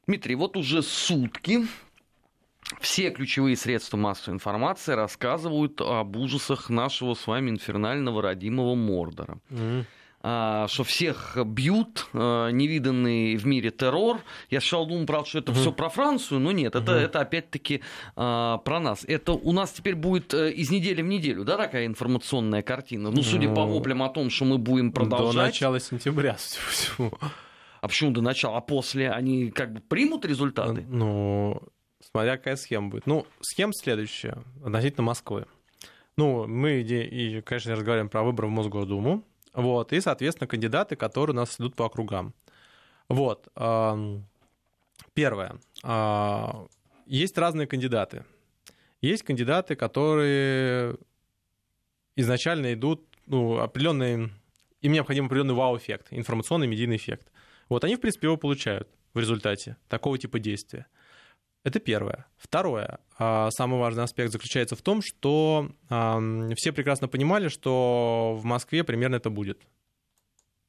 [0.07, 1.67] Дмитрий, вот уже сутки
[2.81, 9.39] все ключевые средства массовой информации рассказывают об ужасах нашего с вами инфернального родимого Мордора.
[9.51, 9.85] Mm-hmm
[10.25, 14.23] что всех бьют, а, невиданный в мире террор.
[14.49, 15.61] Я сначала думал, правда, что это угу.
[15.61, 17.01] все про Францию, но нет, это, угу.
[17.01, 17.83] это опять-таки
[18.17, 19.05] а, про нас.
[19.07, 23.11] Это у нас теперь будет э, из недели в неделю, да, такая информационная картина.
[23.11, 25.35] Ну, судя по ну, воплям о том, что мы будем продолжать.
[25.35, 27.13] До начала сентября, всего.
[27.85, 28.57] А почему до начала?
[28.57, 30.87] А после они как бы примут результаты?
[30.89, 31.61] Ну,
[32.01, 33.07] смотря какая схема будет.
[33.07, 35.45] Ну, схема следующая относительно Москвы.
[36.17, 39.23] Ну, мы, и, конечно, разговариваем про выборы в Мосгордуму.
[39.53, 42.33] Вот, и, соответственно, кандидаты, которые у нас идут по округам.
[43.11, 43.49] Вот.
[45.13, 45.61] Первое.
[45.83, 46.67] А,
[47.05, 48.25] есть разные кандидаты.
[49.03, 50.97] Есть кандидаты, которые
[52.17, 54.31] изначально идут, ну, определенный,
[54.81, 57.31] им необходим определенный вау-эффект, информационный медийный эффект.
[57.69, 60.87] Вот они, в принципе, его получают в результате такого типа действия.
[61.63, 62.27] Это первое.
[62.37, 62.99] Второе.
[63.19, 69.17] А, самый важный аспект заключается в том, что все прекрасно понимали, что в Москве примерно
[69.17, 69.63] это будет.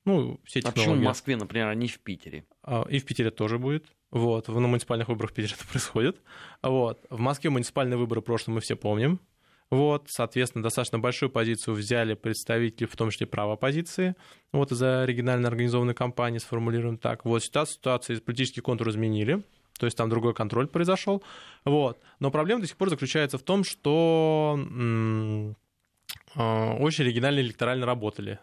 [0.05, 0.81] Ну, все технологии.
[0.81, 2.45] А почему в Москве, например, а не в Питере?
[2.63, 3.87] А, и в Питере тоже будет.
[4.11, 4.47] Вот.
[4.47, 6.21] На муниципальных выборах в Питере это происходит.
[6.61, 7.05] Вот.
[7.09, 9.19] В Москве муниципальные выборы прошлые мы все помним.
[9.71, 14.15] Вот, соответственно, достаточно большую позицию взяли представители, в том числе права оппозиции,
[14.53, 17.25] вот из-за оригинально организованной кампании, сформулируем так.
[17.25, 19.43] Вот ситуация, ситуация политический контур изменили,
[19.79, 21.23] то есть там другой контроль произошел.
[21.65, 21.99] Вот.
[22.19, 25.53] Но проблема до сих пор заключается в том, что э,
[26.79, 28.39] очень оригинально электорально работали.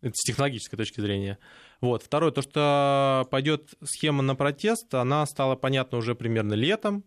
[0.00, 1.38] Это с технологической точки зрения.
[1.80, 2.02] Вот.
[2.02, 7.04] Второе, то, что пойдет схема на протест, она стала понятна уже примерно летом,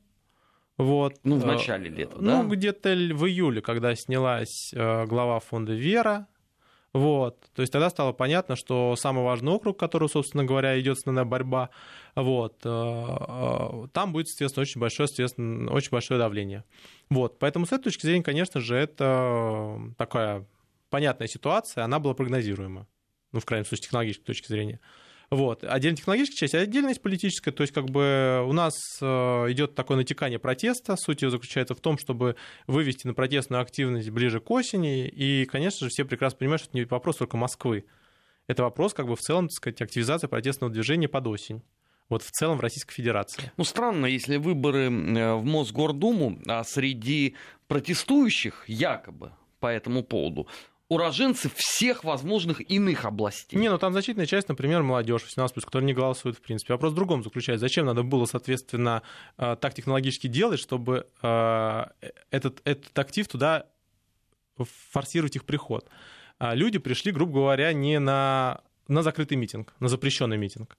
[0.81, 1.19] вот.
[1.23, 2.41] Ну, в э, начале лета, ну, да?
[2.41, 6.27] Ну, где-то в июле, когда снялась э, глава фонда «Вера»,
[6.93, 7.45] Вот.
[7.53, 11.69] То есть тогда стало понятно, что самый важный округ, который, собственно говоря, идет основная борьба,
[12.15, 16.63] вот, э, там будет, естественно, очень большое, естественно, очень большое давление.
[17.11, 17.37] Вот.
[17.37, 20.47] Поэтому с этой точки зрения, конечно же, это такая
[20.89, 22.87] понятная ситуация, она была прогнозируема.
[23.31, 24.79] Ну, в крайнем случае, с технологической точки зрения.
[25.31, 25.63] Вот.
[25.63, 27.51] Отдельно технологическая часть, а отдельно есть политическая.
[27.51, 29.05] То есть как бы у нас э,
[29.51, 30.97] идет такое натекание протеста.
[30.97, 32.35] Суть его заключается в том, чтобы
[32.67, 35.07] вывести на протестную активность ближе к осени.
[35.07, 37.85] И, конечно же, все прекрасно понимают, что это не вопрос только Москвы.
[38.47, 41.63] Это вопрос как бы в целом, так сказать, активизации протестного движения под осень
[42.09, 43.53] вот в целом в Российской Федерации.
[43.55, 47.35] Ну, странно, если выборы э, в Мосгордуму, а среди
[47.69, 50.47] протестующих якобы по этому поводу
[50.91, 53.57] уроженцы всех возможных иных областей.
[53.57, 56.73] Не, ну там значительная часть, например, молодежь 18+, которая не голосует в принципе.
[56.73, 57.65] Вопрос в другом заключается.
[57.65, 59.01] Зачем надо было, соответственно,
[59.37, 61.83] э, так технологически делать, чтобы э,
[62.29, 63.67] этот, этот актив туда
[64.57, 65.87] форсировать их приход?
[66.39, 70.77] А люди пришли, грубо говоря, не на, на закрытый митинг, на запрещенный митинг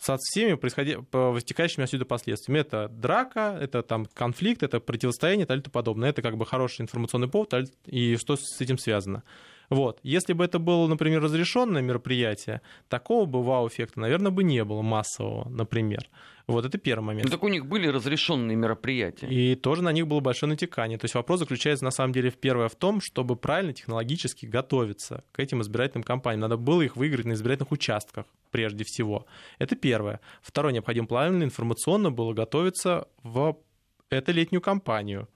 [0.00, 0.96] со всеми происходи...
[1.12, 2.60] вытекающими отсюда последствиями.
[2.60, 6.10] Это драка, это там конфликт, это противостояние и тому подобное.
[6.10, 7.54] Это как бы хороший информационный повод,
[7.86, 9.22] и что с этим связано.
[9.70, 9.98] Вот.
[10.02, 15.48] Если бы это было, например, разрешенное мероприятие, такого бы вау-эффекта, наверное, бы не было массового,
[15.48, 16.08] например.
[16.46, 17.24] Вот это первый момент.
[17.24, 19.26] Ну, так у них были разрешенные мероприятия.
[19.26, 20.96] И тоже на них было большое натекание.
[20.96, 25.24] То есть вопрос заключается на самом деле в первое в том, чтобы правильно технологически готовиться
[25.32, 26.42] к этим избирательным кампаниям.
[26.42, 29.26] Надо было их выиграть на избирательных участках прежде всего.
[29.58, 30.20] Это первое.
[30.40, 33.58] Второе, необходимо правильно информационно было готовиться в
[34.08, 35.28] эту летнюю кампанию.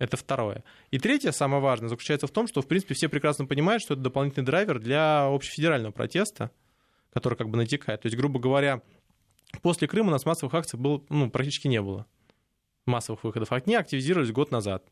[0.00, 0.64] Это второе.
[0.90, 4.02] И третье, самое важное, заключается в том, что, в принципе, все прекрасно понимают, что это
[4.02, 6.50] дополнительный драйвер для общефедерального протеста,
[7.12, 8.00] который как бы натекает.
[8.00, 8.82] То есть, грубо говоря,
[9.62, 12.06] После Крыма у нас массовых акций было, ну, практически не было.
[12.86, 13.52] Массовых выходов.
[13.52, 14.84] Они активизировались год назад.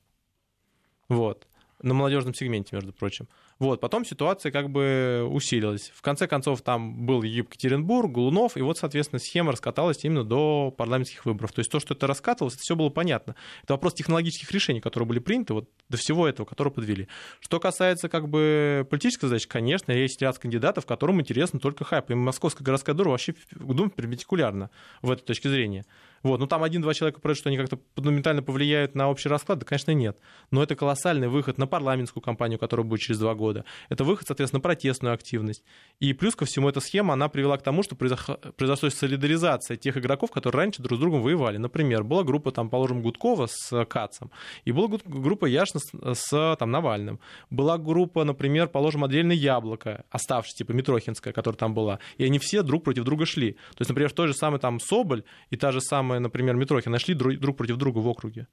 [1.09, 1.48] Вот
[1.83, 3.29] на молодежном сегменте, между прочим.
[3.59, 5.91] Вот, потом ситуация как бы усилилась.
[5.95, 11.27] В конце концов, там был Екатеринбург, Голунов, и вот, соответственно, схема раскаталась именно до парламентских
[11.27, 11.53] выборов.
[11.53, 13.35] То есть то, что это раскатывалось, это все было понятно.
[13.65, 17.09] Это вопрос технологических решений, которые были приняты, вот до всего этого, которые подвели.
[17.41, 22.11] Что касается как бы политической задачи, конечно, есть ряд кандидатов, которым интересно только хайп.
[22.11, 24.71] И Московская городская дума вообще думает перпендикулярно
[25.03, 25.85] в этой точке зрения.
[26.23, 26.41] Вот.
[26.41, 29.93] Ну, там один-два человека говорят, что они как-то фундаментально повлияют на общий расклад, да, конечно,
[29.93, 30.19] нет.
[30.51, 33.65] Но это колоссальный выход на парламентскую кампанию, которая будет через два года.
[33.89, 35.65] Это выход, соответственно, на протестную активность.
[36.01, 40.31] И плюс ко всему эта схема, она привела к тому, что произошла солидаризация тех игроков,
[40.31, 41.57] которые раньше друг с другом воевали.
[41.59, 44.31] Например, была группа, там, положим, Гудкова с Кацем,
[44.65, 45.81] и была группа Яшина
[46.15, 47.21] с, там, Навальным.
[47.51, 51.99] Была группа, например, положим, отдельно Яблоко, оставшаяся, типа Митрохинская, которая там была.
[52.17, 53.53] И они все друг против друга шли.
[53.53, 56.57] То есть, например, в той же самой там Соболь и та же самая самые, например,
[56.57, 58.47] Митрохи нашли друг, против друга в округе.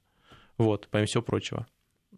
[0.58, 1.66] Вот, помимо всего прочего.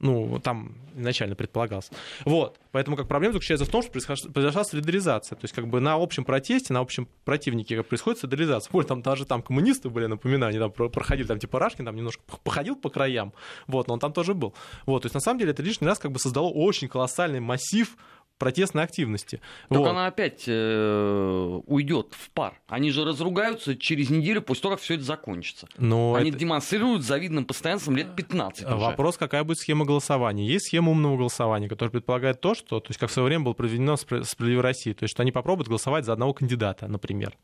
[0.01, 1.93] Ну, там изначально предполагался.
[2.25, 2.61] Вот.
[2.71, 3.91] Поэтому как проблема заключается в том, что
[4.33, 5.35] произошла солидаризация.
[5.35, 8.71] То есть как бы на общем протесте, на общем противнике происходит солидаризация.
[8.71, 12.23] Более там даже там коммунисты были, напоминаю, они там проходили, там типа Рашкин там немножко
[12.45, 13.33] походил по краям,
[13.67, 14.55] вот, но он там тоже был.
[14.87, 17.97] Вот, то есть на самом деле это лишний раз как бы создало очень колоссальный массив
[18.39, 19.41] протестной активности.
[19.69, 19.89] Так вот.
[19.89, 22.55] она опять э, уйдет в пар.
[22.69, 25.69] Они же разругаются через неделю после того, как все это закончится.
[25.77, 26.39] Но Они это...
[26.39, 28.77] демонстрируют завидным постоянством лет 15 уже.
[28.77, 30.47] Вопрос, какая будет схема голосования.
[30.47, 33.53] Есть схема умного голосования, которая предполагает то, что, то есть как в свое время было
[33.53, 37.37] проведено в «Справедливой России», то есть что они попробуют голосовать за одного кандидата, например.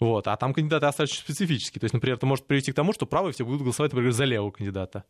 [0.00, 0.26] Вот.
[0.26, 1.78] А там кандидаты остаются специфические.
[1.78, 4.24] То есть, например, это может привести к тому, что правые все будут голосовать, например, за
[4.24, 5.04] левого кандидата.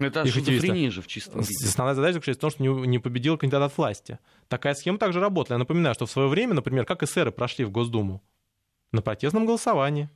[0.00, 1.66] Это шизофрения же в чистом виде.
[1.66, 4.18] Основная задача заключается в том, что не, не победил кандидат от власти.
[4.48, 5.56] Такая схема также работала.
[5.56, 8.22] Я напоминаю, что в свое время, например, как эсеры прошли в Госдуму?
[8.92, 10.08] На протестном голосовании.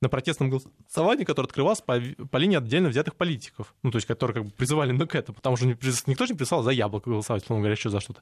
[0.00, 3.74] На протестном голосовании, которое открывалось по, по линии отдельно взятых политиков.
[3.82, 5.36] Ну, то есть, которые как бы призывали ну, к этому.
[5.36, 8.20] Потому что никто же не прислал за яблоко голосовать, условно говоря, еще за что-то.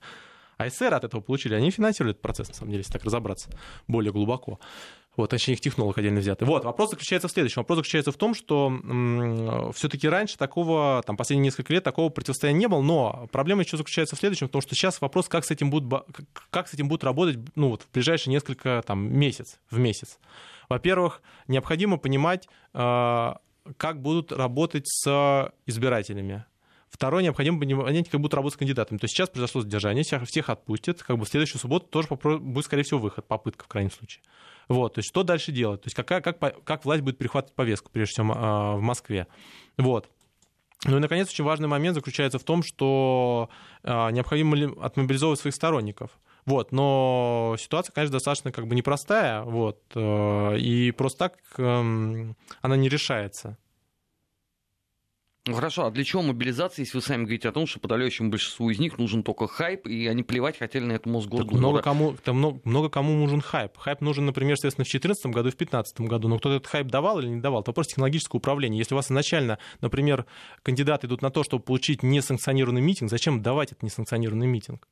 [0.56, 1.54] А эсеры от этого получили.
[1.54, 3.50] Они финансировали этот процесс, на самом деле, если так разобраться
[3.86, 4.58] более глубоко.
[5.16, 6.46] Вот, точнее, их технолог отдельно взятый.
[6.46, 7.62] Вот, вопрос заключается в следующем.
[7.62, 8.72] Вопрос заключается в том, что
[9.74, 14.16] все-таки раньше такого, там, последние несколько лет такого противостояния не было, но проблема еще заключается
[14.16, 16.04] в следующем, потому что сейчас вопрос, как с этим будут,
[16.50, 20.18] как с этим будут работать, ну, вот, в ближайшие несколько, там, месяц, в месяц.
[20.68, 23.38] Во-первых, необходимо понимать, а,
[23.76, 26.44] как будут работать с избирателями.
[26.94, 28.98] Второе, необходимо понять, как будут работать с кандидатами.
[28.98, 32.84] То есть сейчас произошло задержание, всех, отпустят, как бы в следующую субботу тоже будет, скорее
[32.84, 34.22] всего, выход, попытка в крайнем случае.
[34.68, 35.82] Вот, то есть что дальше делать?
[35.82, 39.26] То есть какая, как, как власть будет перехватывать повестку, прежде всего, а, в Москве?
[39.76, 40.08] Вот.
[40.84, 43.50] Ну и, наконец, очень важный момент заключается в том, что
[43.82, 46.12] а, необходимо отмобилизовывать своих сторонников.
[46.46, 52.76] Вот, но ситуация, конечно, достаточно как бы непростая, вот, э, и просто так эм, она
[52.76, 53.56] не решается.
[55.46, 58.70] Ну хорошо, а для чего мобилизация, если вы сами говорите о том, что подавляющему большинству
[58.70, 61.58] из них нужен только хайп, и они плевать хотели на это Мосгордуму?
[61.58, 63.76] много кому, много, много кому нужен хайп.
[63.76, 66.28] Хайп нужен, например, соответственно, в 2014 году и в 2015 году.
[66.28, 67.60] Но кто-то этот хайп давал или не давал?
[67.60, 68.78] Это вопрос технологического управления.
[68.78, 70.24] Если у вас изначально, например,
[70.62, 74.88] кандидаты идут на то, чтобы получить несанкционированный митинг, зачем давать этот несанкционированный митинг?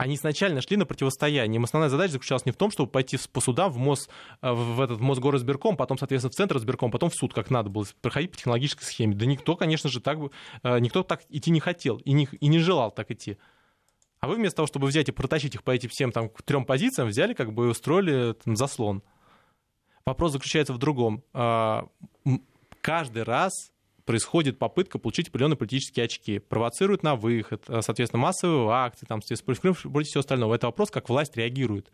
[0.00, 1.56] Они изначально шли на противостояние.
[1.56, 4.08] Им основная задача заключалась не в том, чтобы пойти по судам в, МОЗ,
[4.40, 7.84] э, в этот Мосгоризбирком, потом, соответственно, в Центр избирком, потом в суд, как надо было,
[8.00, 9.14] проходить по технологической схеме.
[9.14, 10.18] Да никто, конечно же, так,
[10.62, 13.36] э, никто так идти не хотел и не, и не желал так идти.
[14.20, 17.08] А вы вместо того, чтобы взять и протащить их по этим всем там трем позициям,
[17.08, 19.02] взяли как бы и устроили там, заслон.
[20.06, 21.22] Вопрос заключается в другом.
[21.34, 21.88] А,
[22.80, 23.70] каждый раз
[24.10, 30.08] происходит попытка получить определенные политические очки, провоцируют на выход, э, соответственно, массовые акции, там, против
[30.08, 30.52] всего остального.
[30.52, 31.92] Это вопрос, как власть реагирует.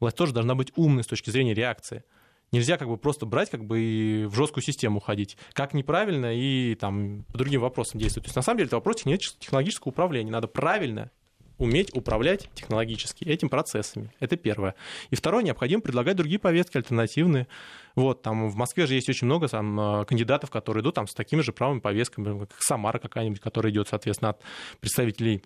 [0.00, 2.02] Власть тоже должна быть умной с точки зрения реакции.
[2.50, 5.36] Нельзя как бы просто брать как бы и в жесткую систему уходить.
[5.52, 8.24] Как неправильно и там по другим вопросам действовать.
[8.24, 10.32] То есть на самом деле это вопрос технологического управления.
[10.32, 11.12] Надо правильно
[11.58, 14.10] уметь управлять технологически этим процессами.
[14.20, 14.74] Это первое.
[15.10, 17.46] И второе, необходимо предлагать другие повестки альтернативные.
[17.94, 21.14] Вот, там в Москве же есть очень много там, э, кандидатов, которые идут там, с
[21.14, 24.42] такими же правыми повестками, как Самара какая-нибудь, которая идет, соответственно, от
[24.80, 25.42] представителей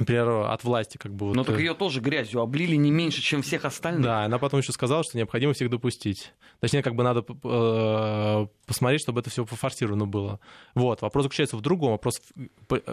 [0.00, 1.26] например, от власти как бы...
[1.26, 4.04] Но вот, так э, ее тоже грязью облили не меньше, чем всех остальных.
[4.04, 6.32] Да, она потом еще сказала, что необходимо всех допустить.
[6.60, 10.40] Точнее, как бы надо э, посмотреть, чтобы это все пофорсировано было.
[10.74, 11.92] Вот, вопрос заключается в другом.
[11.92, 12.20] Вопрос,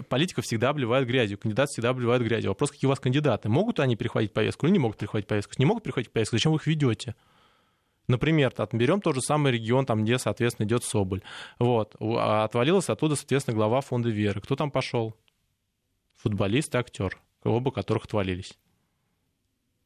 [0.09, 2.51] политика всегда обливает грязью, кандидат всегда обливает грязью.
[2.51, 3.49] Вопрос, какие у вас кандидаты.
[3.49, 5.53] Могут они перехватить повестку или не могут перехватить повестку?
[5.57, 7.15] Не могут перехватить повестку, зачем вы их ведете?
[8.07, 11.21] Например, берем тот же самый регион, там, где, соответственно, идет Соболь.
[11.59, 11.95] Вот.
[11.99, 14.41] Отвалилась оттуда, соответственно, глава фонда Веры.
[14.41, 15.15] Кто там пошел?
[16.25, 18.57] Футболист и актер, оба которых отвалились.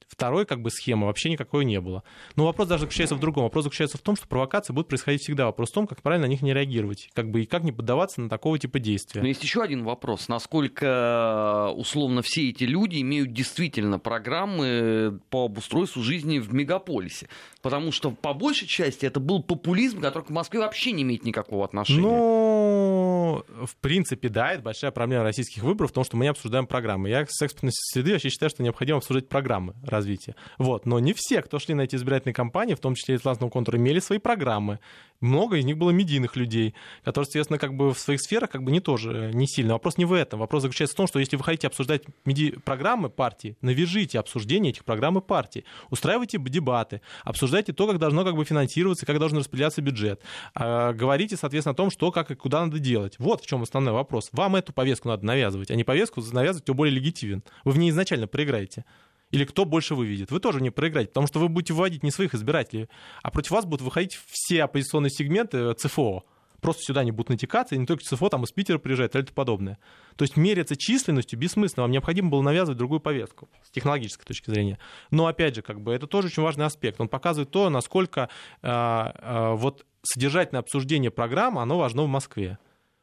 [0.10, 2.04] Второй как бы схемы вообще никакой не было.
[2.36, 3.44] Но вопрос даже заключается в другом.
[3.44, 5.46] Вопрос заключается в том, что провокации будут происходить всегда.
[5.46, 7.10] Вопрос в том, как правильно на них не реагировать.
[7.14, 9.22] Как бы и как не поддаваться на такого типа действия.
[9.22, 10.28] Но есть еще один вопрос.
[10.28, 17.30] Насколько условно все эти люди имеют действительно программы по обустройству жизни в мегаполисе?
[17.62, 21.66] Потому что по большей части это был популизм, который к Москве вообще не имеет никакого
[21.66, 22.02] отношения.
[22.02, 26.66] Ну, в принципе, да, это большая проблема российских выборов в том, что мы не обсуждаем
[26.66, 27.10] программы.
[27.10, 30.36] Я с экспертной среды вообще считаю, что необходимо обсуждать программы развития.
[30.58, 30.86] Вот.
[30.86, 33.78] Но не все, кто шли на эти избирательные кампании, в том числе и Атлантного контура,
[33.78, 34.80] имели свои программы.
[35.22, 38.72] Много из них было медийных людей, которые, соответственно, как бы в своих сферах как бы
[38.72, 39.74] не тоже не сильно.
[39.74, 40.40] Вопрос не в этом.
[40.40, 42.52] Вопрос заключается в том, что если вы хотите обсуждать меди...
[42.64, 45.66] программы партии, навяжите обсуждение этих программ и партий.
[45.90, 50.22] Устраивайте дебаты, обсуждайте то, как должно как бы финансироваться, как должен распределяться бюджет.
[50.56, 53.16] А, говорите, соответственно, о том, что, как и куда надо делать.
[53.20, 54.30] Вот в чем основной вопрос.
[54.32, 57.44] Вам эту повестку надо навязывать, а не повестку навязывать, кто более легитимен.
[57.66, 58.86] Вы в ней изначально проиграете
[59.32, 60.32] или кто больше выведет.
[60.32, 62.88] Вы тоже не проиграете, потому что вы будете выводить не своих избирателей,
[63.22, 66.24] а против вас будут выходить все оппозиционные сегменты ЦФО.
[66.62, 69.78] Просто сюда они будут натекаться, и не только ЦФО там из Питера приезжает, или подобное.
[70.16, 74.78] То есть меряться численностью бессмысленно, вам необходимо было навязывать другую повестку с технологической точки зрения.
[75.10, 77.00] Но опять же, как бы, это тоже очень важный аспект.
[77.00, 78.30] Он показывает то, насколько
[78.62, 82.58] э, э, вот содержательное обсуждение программы, оно важно в Москве.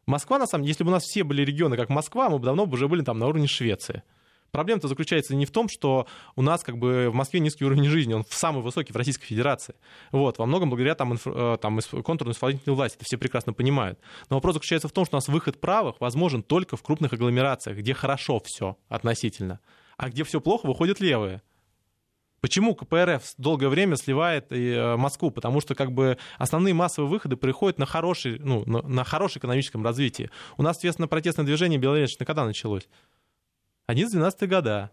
[0.07, 2.45] Москва, на самом деле, если бы у нас все были регионы, как Москва, мы бы
[2.45, 4.03] давно уже были там на уровне Швеции.
[4.51, 8.15] Проблема-то заключается не в том, что у нас как бы в Москве низкий уровень жизни,
[8.15, 9.75] он самый высокий в Российской Федерации.
[10.13, 11.27] Вот, во многом благодаря там, инф...
[11.27, 13.99] Э, там контурной исполнительной власти, это все прекрасно понимают.
[14.31, 17.79] Но вопрос заключается в том, что у нас выход правых возможен только в крупных агломерациях,
[17.79, 19.61] где хорошо все относительно,
[19.97, 21.43] а где все плохо, выходят левые.
[22.41, 25.31] Почему КПРФ долгое время сливает э, Москву?
[25.31, 29.83] Потому что как бы основные массовые выходы приходят на хороший, ну, на, на хорошем экономическом
[29.83, 30.31] развитии.
[30.57, 32.89] У нас, соответственно, протестное движение Белоречное когда началось?
[33.89, 34.91] 11-12 года,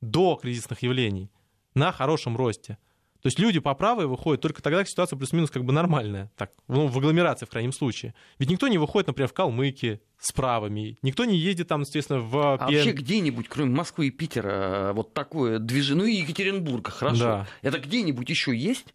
[0.00, 1.30] до кризисных явлений,
[1.74, 2.78] на хорошем росте.
[3.22, 6.50] То есть люди по правой выходят только тогда, когда ситуация плюс-минус как бы нормальная, так,
[6.66, 8.14] ну, в агломерации в крайнем случае.
[8.40, 12.36] Ведь никто не выходит, например, в Калмыки с правыми, никто не ездит там, естественно, в...
[12.36, 17.24] А вообще где-нибудь, кроме Москвы и Питера, вот такое движение, ну и Екатеринбурга, хорошо.
[17.24, 17.46] Да.
[17.62, 18.92] Это где-нибудь еще есть?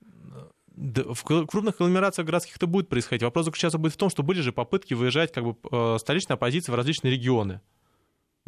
[0.75, 3.23] Да, в крупных агломерациях городских это будет происходить.
[3.23, 6.71] Вопрос заключается будет в том, что были же попытки выезжать как бы э, столичной оппозиции
[6.71, 7.61] в различные регионы.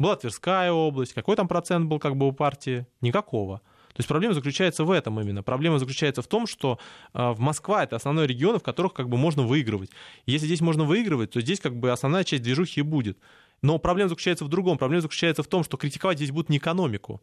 [0.00, 2.86] Была Тверская область, какой там процент был как бы у партии?
[3.02, 3.58] Никакого.
[3.58, 5.42] То есть проблема заключается в этом именно.
[5.42, 6.78] Проблема заключается в том, что
[7.12, 9.90] э, в Москва это основной регион, в которых как бы можно выигрывать.
[10.24, 13.18] если здесь можно выигрывать, то здесь как бы основная часть движухи и будет.
[13.60, 14.78] Но проблема заключается в другом.
[14.78, 17.20] Проблема заключается в том, что критиковать здесь будут не экономику.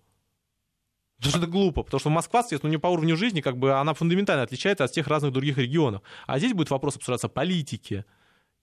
[1.18, 3.96] Потому что это глупо, потому что Москва, соответственно, не по уровню жизни, как бы она
[3.96, 6.04] фундаментально отличается от всех разных других регионов.
[6.28, 8.06] А здесь будет вопрос обсуждаться политики,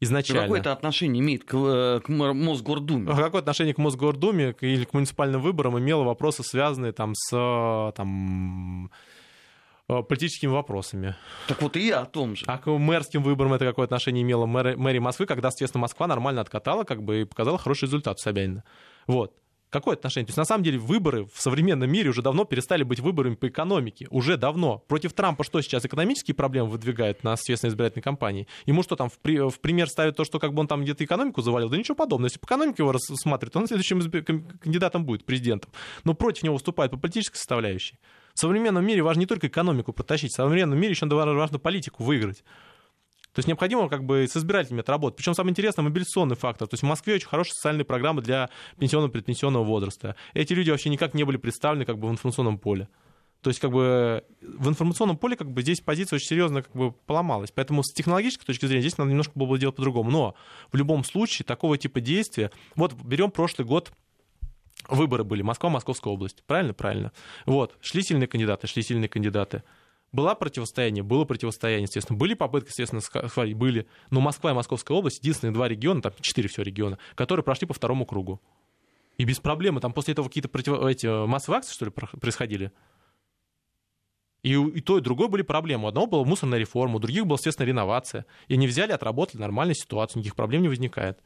[0.01, 0.43] изначально.
[0.43, 3.11] Какое это отношение имеет к, э, к Мосгордуме?
[3.11, 8.91] А какое отношение к Мосгордуме или к муниципальным выборам имело вопросы, связанные там с там,
[9.89, 11.15] э, политическими вопросами.
[11.49, 12.45] Так вот и я о том же.
[12.47, 16.41] А к мэрским выборам это какое отношение имело мэр, мэрия Москвы, когда, соответственно, Москва нормально
[16.41, 18.65] откатала как бы, и показала хороший результат Собянина.
[19.07, 19.35] Вот.
[19.75, 20.25] Какое отношение?
[20.27, 23.49] То есть, на самом деле, выборы в современном мире уже давно перестали быть выборами по
[23.49, 24.07] экономике.
[24.09, 24.79] Уже давно.
[24.87, 25.85] Против Трампа что сейчас?
[25.85, 28.47] Экономические проблемы выдвигает на общественной избирательной кампании?
[28.67, 31.05] Ему что там, в, при, в пример ставят то, что как бы он там где-то
[31.05, 31.69] экономику завалил?
[31.71, 32.29] Да ничего подобного.
[32.29, 34.01] Если по экономике его рассматривать, он следующим
[34.61, 35.73] кандидатом будет, президентом.
[36.05, 37.99] Но против него выступает по политической составляющей.
[38.33, 42.45] В современном мире важно не только экономику протащить, в современном мире еще важно политику выиграть.
[43.35, 45.17] То есть необходимо как бы с избирателями отработать.
[45.17, 46.69] Причем самое интересное, мобилизационный фактор.
[46.69, 50.15] То есть в Москве очень хорошие социальные программы для пенсионного предпенсионного возраста.
[50.35, 52.89] Эти люди вообще никак не были представлены как бы в информационном поле.
[53.41, 56.93] То есть как бы в информационном поле как бы здесь позиция очень серьезно как бы
[56.93, 57.51] поломалась.
[57.51, 60.11] Поэтому с технологической точки зрения здесь надо немножко было бы делать по-другому.
[60.13, 60.35] Но
[60.71, 62.53] в любом случае такого типа действия...
[62.77, 63.93] Вот берем прошлый год,
[64.89, 66.45] выборы были, Москва, Московская область.
[66.47, 66.73] Правильно?
[66.73, 67.13] Правильно.
[67.47, 69.65] Вот, шли сильные кандидаты, шли сильные кандидаты.
[70.15, 72.17] Была противостояние, было противостояние, естественно.
[72.17, 73.89] Были попытки, естественно, схватить, были.
[74.11, 77.75] Но Москва и Московская область единственные два региона, там четыре всего региона, которые прошли по
[77.75, 78.41] второму кругу.
[79.19, 79.81] И без проблем.
[79.81, 80.81] Там после этого какие-то против...
[80.85, 82.71] эти массовые акции, что ли, происходили?
[84.45, 85.87] И, и то, и другое были проблемы.
[85.87, 88.25] У одного была мусорная реформа, у других была, естественно, реновация.
[88.47, 91.19] И они взяли, отработали нормальную ситуацию, никаких проблем не возникает.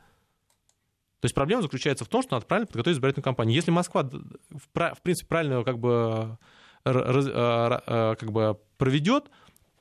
[1.21, 3.55] То есть проблема заключается в том, что надо правильно подготовить избирательную кампанию.
[3.55, 4.09] Если Москва,
[4.49, 6.37] в принципе, правильно как бы Э, э,
[6.85, 9.31] как бы проведет,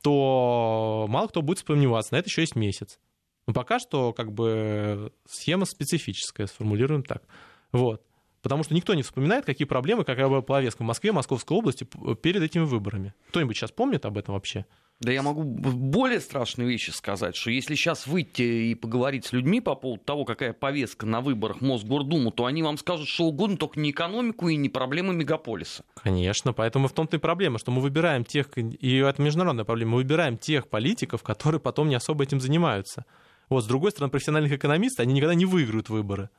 [0.02, 2.14] то мало кто будет сомневаться.
[2.14, 3.00] На это еще есть месяц.
[3.48, 7.24] Но пока что как бы схема специфическая, сформулируем так.
[7.72, 8.04] Вот.
[8.41, 11.88] Потому что никто не вспоминает, какие проблемы, какая была повестка в Москве, Московской области
[12.22, 13.14] перед этими выборами.
[13.30, 14.66] Кто-нибудь сейчас помнит об этом вообще?
[15.00, 19.62] Да я могу более страшные вещи сказать, что если сейчас выйти и поговорить с людьми
[19.62, 23.80] по поводу того, какая повестка на выборах Мосгордуму, то они вам скажут, что угодно, только
[23.80, 25.84] не экономику и не проблемы мегаполиса.
[26.02, 29.98] Конечно, поэтому в том-то и проблема, что мы выбираем тех, и это международная проблема, мы
[29.98, 33.06] выбираем тех политиков, которые потом не особо этим занимаются.
[33.50, 36.30] Вот, с другой стороны, профессиональных экономистов, они никогда не выиграют выборы.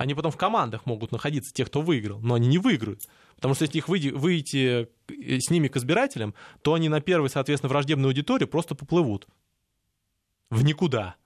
[0.00, 3.06] Они потом в командах могут находиться, те, кто выиграл, но они не выиграют.
[3.34, 7.68] Потому что если их выйти, выйти с ними к избирателям, то они на первой, соответственно,
[7.68, 9.28] враждебной аудитории просто поплывут
[10.48, 11.16] в никуда.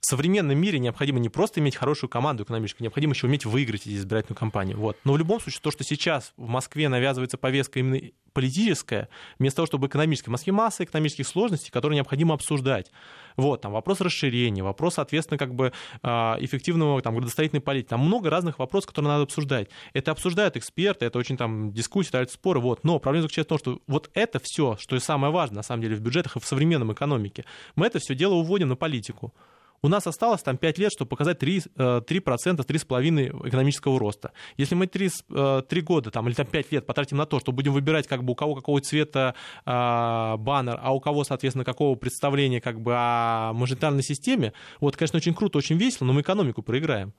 [0.00, 3.96] В современном мире необходимо не просто иметь хорошую команду экономическую, необходимо еще уметь выиграть эти
[3.96, 4.78] избирательную кампанию.
[4.78, 4.96] Вот.
[5.02, 8.00] Но в любом случае, то, что сейчас в Москве навязывается повестка именно
[8.32, 9.08] политическая,
[9.40, 10.30] вместо того, чтобы экономическая.
[10.30, 12.92] В Москве масса экономических сложностей, которые необходимо обсуждать.
[13.36, 15.72] Вот, там вопрос расширения, вопрос, соответственно, как бы
[16.02, 17.88] а, эффективного там, градостроительной политики.
[17.88, 19.68] Там много разных вопросов, которые надо обсуждать.
[19.94, 22.60] Это обсуждают эксперты, это очень там дискуссии, дают споры.
[22.60, 22.84] Вот.
[22.84, 25.82] Но проблема заключается в том, что вот это все, что и самое важное, на самом
[25.82, 27.44] деле, в бюджетах и в современном экономике,
[27.74, 29.34] мы это все дело уводим на политику
[29.82, 34.32] у нас осталось там 5 лет, чтобы показать 3%, 3% 3,5% экономического роста.
[34.56, 37.52] Если мы 3, 3 э, года там, или там 5 лет потратим на то, что
[37.52, 41.94] будем выбирать, как бы у кого какого цвета э, баннер, а у кого, соответственно, какого
[41.96, 46.62] представления как бы о мажоритарной системе, вот, конечно, очень круто, очень весело, но мы экономику
[46.62, 47.12] проиграем.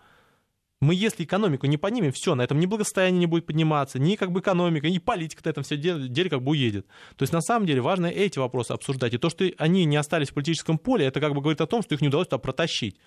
[0.82, 4.32] Мы, если экономику не поднимем, все, на этом ни благосостояние не будет подниматься, ни как
[4.32, 6.88] бы экономика, ни политика на этом все деле, деле как бы уедет.
[7.18, 9.14] То есть на самом деле важно эти вопросы обсуждать.
[9.14, 11.82] И то, что они не остались в политическом поле, это как бы говорит о том,
[11.82, 12.98] что их не удалось туда протащить.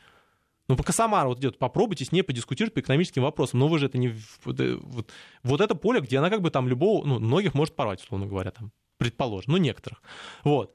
[0.69, 3.61] Ну, пока Самара вот идет, попробуйте с ней подискутировать по экономическим вопросам.
[3.61, 4.09] Но вы же это не...
[4.09, 5.11] Э, вот,
[5.43, 8.51] вот это поле, где она как бы там любого, ну, многих может порвать, условно говоря,
[8.51, 10.03] там, предположим, ну, некоторых.
[10.45, 10.75] Вот.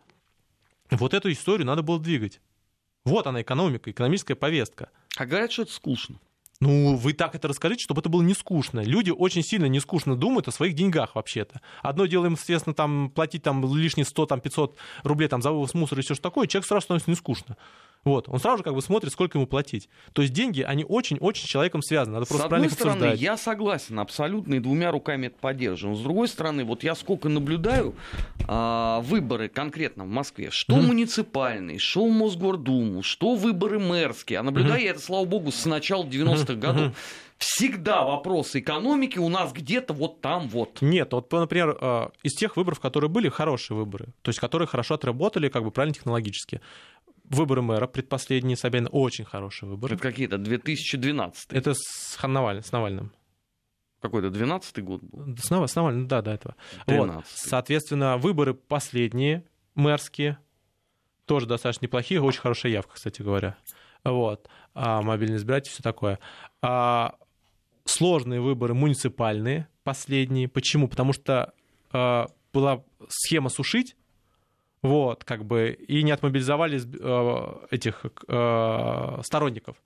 [0.89, 2.41] Вот эту историю надо было двигать.
[3.05, 4.89] Вот она, экономика, экономическая повестка.
[5.15, 6.19] А говорят, что это скучно.
[6.59, 8.79] Ну, вы так это расскажите, чтобы это было не скучно.
[8.79, 11.61] Люди очень сильно не скучно думают о своих деньгах вообще-то.
[11.83, 15.75] Одно дело им, соответственно, там, платить там, лишние 100, там, 500 рублей там, за вывоз
[15.75, 17.57] мусора и все что такое, человек сразу становится не скучно.
[18.07, 18.29] Вот.
[18.29, 19.89] Он сразу же как бы смотрит, сколько ему платить.
[20.13, 22.13] То есть деньги, они очень-очень с человеком связаны.
[22.13, 23.19] Надо просто с одной стороны, обсуждать.
[23.19, 25.97] я согласен абсолютно и двумя руками это поддерживаю.
[25.97, 27.95] С другой стороны, вот я сколько наблюдаю
[28.47, 30.87] а, выборы конкретно в Москве, что mm-hmm.
[30.87, 34.85] муниципальные, что в Мосгордуму, что выборы мэрские, а наблюдаю mm-hmm.
[34.85, 36.55] я это, слава богу, с начала 90-х mm-hmm.
[36.55, 36.93] годов.
[37.37, 40.81] Всегда вопрос экономики у нас где-то вот там вот.
[40.81, 44.95] Нет, вот, например, а, из тех выборов, которые были, хорошие выборы, то есть которые хорошо
[44.95, 46.61] отработали, как бы правильно технологически
[47.29, 49.95] выборы мэра предпоследние Собянина очень хорошие выборы.
[49.95, 52.63] Это какие-то 2012 Это с Навальным.
[52.63, 53.11] С Навальным.
[54.01, 55.35] Какой-то 12-й год был?
[55.37, 55.69] С, Нав...
[55.69, 56.55] с Навальным, да, до этого.
[56.85, 57.25] Вот.
[57.27, 60.37] Соответственно, выборы последние, мэрские,
[61.25, 63.57] тоже достаточно неплохие, очень хорошая явка, кстати говоря.
[64.03, 64.47] Вот.
[64.73, 66.19] А, мобильный избиратель, все такое.
[66.61, 67.15] А,
[67.85, 70.47] сложные выборы муниципальные, последние.
[70.47, 70.87] Почему?
[70.87, 71.53] Потому что
[71.91, 73.95] а, была схема сушить,
[74.81, 79.77] вот, как бы, и не отмобилизовали э, этих э, сторонников.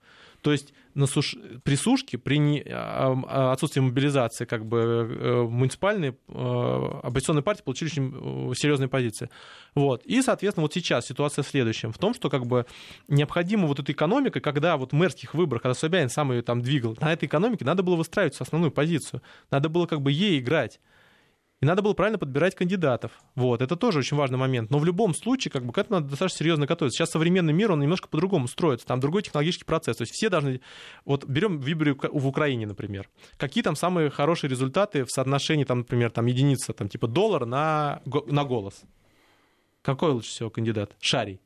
[0.42, 1.36] То есть на суш...
[1.62, 2.62] при сушке, при.
[2.68, 9.30] А, а, отсутствии мобилизации, как бы э, муниципальные оппозиционные партии получили очень серьезные позиции.
[9.74, 10.02] Вот.
[10.04, 11.92] И, соответственно, вот сейчас ситуация в следующем.
[11.92, 12.66] В том, что как бы
[13.08, 17.12] необходимо вот эта экономика, когда вот мэрских выборах, когда Собянин сам ее там двигал, на
[17.12, 19.22] этой экономике надо было выстраивать основную позицию.
[19.50, 20.80] Надо было как бы ей играть.
[21.62, 23.12] И надо было правильно подбирать кандидатов.
[23.36, 24.72] Вот, это тоже очень важный момент.
[24.72, 26.98] Но в любом случае, как бы к этому надо достаточно серьезно готовиться.
[26.98, 28.84] Сейчас современный мир, он немножко по-другому строится.
[28.84, 29.98] Там другой технологический процесс.
[29.98, 30.60] То есть все должны...
[31.04, 33.08] Вот берем выборы в Украине, например.
[33.36, 38.02] Какие там самые хорошие результаты в соотношении, там, например, там единица, там, типа доллар на,
[38.26, 38.82] на голос?
[39.82, 40.96] Какой лучше всего кандидат?
[40.98, 41.40] Шарий.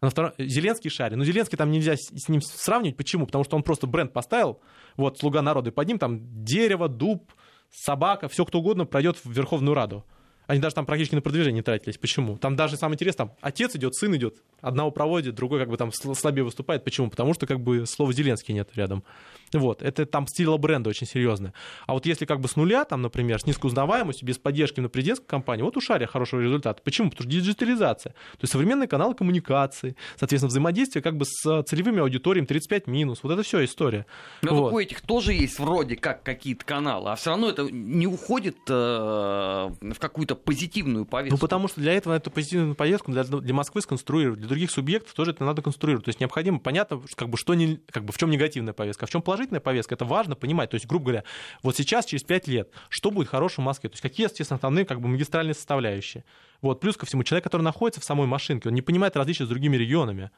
[0.00, 0.32] На втором...
[0.38, 1.14] Зеленский шарий.
[1.14, 2.96] Ну, Зеленский там нельзя с ним сравнивать.
[2.96, 3.26] Почему?
[3.26, 4.60] Потому что он просто бренд поставил,
[4.96, 7.32] вот, слуга народа, и под ним там дерево, дуб,
[7.72, 10.04] собака, все кто угодно пройдет в Верховную Раду.
[10.46, 11.98] Они даже там практически на продвижение не тратились.
[11.98, 12.36] Почему?
[12.36, 15.92] Там даже самое интересное, там отец идет, сын идет, одного проводит, другой как бы там
[15.92, 16.84] слабее выступает.
[16.84, 17.10] Почему?
[17.10, 19.04] Потому что как бы слова Зеленский нет рядом.
[19.52, 21.52] Вот, это там стиль бренда очень серьезный.
[21.86, 24.88] А вот если как бы с нуля, там, например, с низкой узнаваемостью, без поддержки на
[24.88, 26.80] президентской компании, вот у Шария хорошего результата.
[26.82, 27.10] Почему?
[27.10, 28.12] Потому что диджитализация.
[28.12, 33.20] То есть современные каналы коммуникации, соответственно, взаимодействие как бы с целевыми аудиториями 35 минус.
[33.22, 34.06] Вот это все история.
[34.42, 34.72] Но вот.
[34.72, 38.72] у этих тоже есть вроде как какие-то каналы, а все равно это не уходит э,
[38.72, 41.36] в какую-то позитивную повестку.
[41.36, 45.14] Ну, потому что для этого эту позитивную повестку для, для Москвы сконструировать, для других субъектов
[45.14, 46.04] тоже это надо конструировать.
[46.04, 49.06] То есть необходимо, понятно, как бы, что не, как бы, в чем негативная повестка, а
[49.06, 50.70] в чем положительная положительная повестка, это важно понимать.
[50.70, 51.24] То есть, грубо говоря,
[51.62, 53.88] вот сейчас, через 5 лет, что будет хорошего в Москве?
[53.90, 56.24] То есть, какие, естественно, основные как бы, магистральные составляющие?
[56.60, 56.80] Вот.
[56.80, 59.76] Плюс ко всему, человек, который находится в самой машинке, он не понимает различия с другими
[59.76, 60.30] регионами.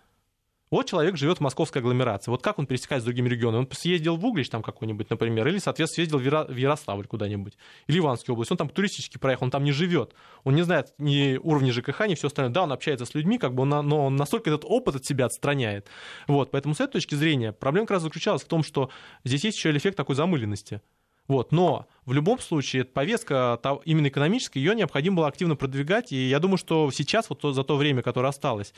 [0.74, 2.32] Вот человек живет в московской агломерации.
[2.32, 3.60] Вот как он пересекает с другими регионами?
[3.60, 7.56] Он съездил в Углич там какой-нибудь, например, или, соответственно, съездил в Ярославль куда-нибудь,
[7.86, 8.50] или Иванскую область.
[8.50, 10.16] Он там туристически проехал, он там не живет.
[10.42, 12.52] Он не знает ни уровня ЖКХ, ни все остальное.
[12.52, 15.26] Да, он общается с людьми, как бы он, но он настолько этот опыт от себя
[15.26, 15.86] отстраняет.
[16.26, 18.90] Вот, поэтому с этой точки зрения проблема как раз заключалась в том, что
[19.22, 20.80] здесь есть еще эффект такой замыленности.
[21.28, 26.40] Вот, но в любом случае повестка именно экономическая, ее необходимо было активно продвигать, и я
[26.40, 28.74] думаю, что сейчас, вот за то время, которое осталось,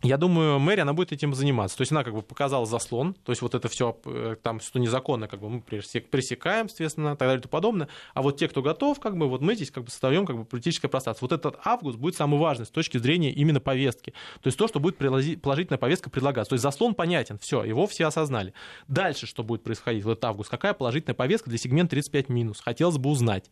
[0.00, 1.76] я думаю, Мэри, она будет этим заниматься.
[1.76, 4.80] То есть она как бы показала заслон, то есть вот это все э, там, что
[4.80, 7.88] незаконно, как бы мы пресекаем, соответственно, так далее и тому подобное.
[8.14, 10.44] А вот те, кто готов, как бы вот мы здесь как бы создаем как бы
[10.44, 11.26] политическое пространство.
[11.26, 14.12] Вот этот август будет самый важный с точки зрения именно повестки.
[14.40, 16.50] То есть то, что будет положительная повестка предлагаться.
[16.50, 18.54] То есть заслон понятен, все, его все осознали.
[18.88, 20.50] Дальше что будет происходить в этот август?
[20.50, 22.60] Какая положительная повестка для сегмента 35 минус?
[22.60, 23.50] Хотелось бы узнать.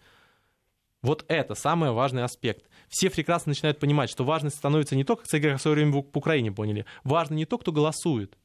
[1.03, 2.69] Вот это самый важный аспект.
[2.89, 6.53] Все прекрасно начинают понимать, что важность становится не то, как в свое время в Украине
[6.53, 6.85] поняли.
[7.05, 8.37] Важно не то, кто голосует.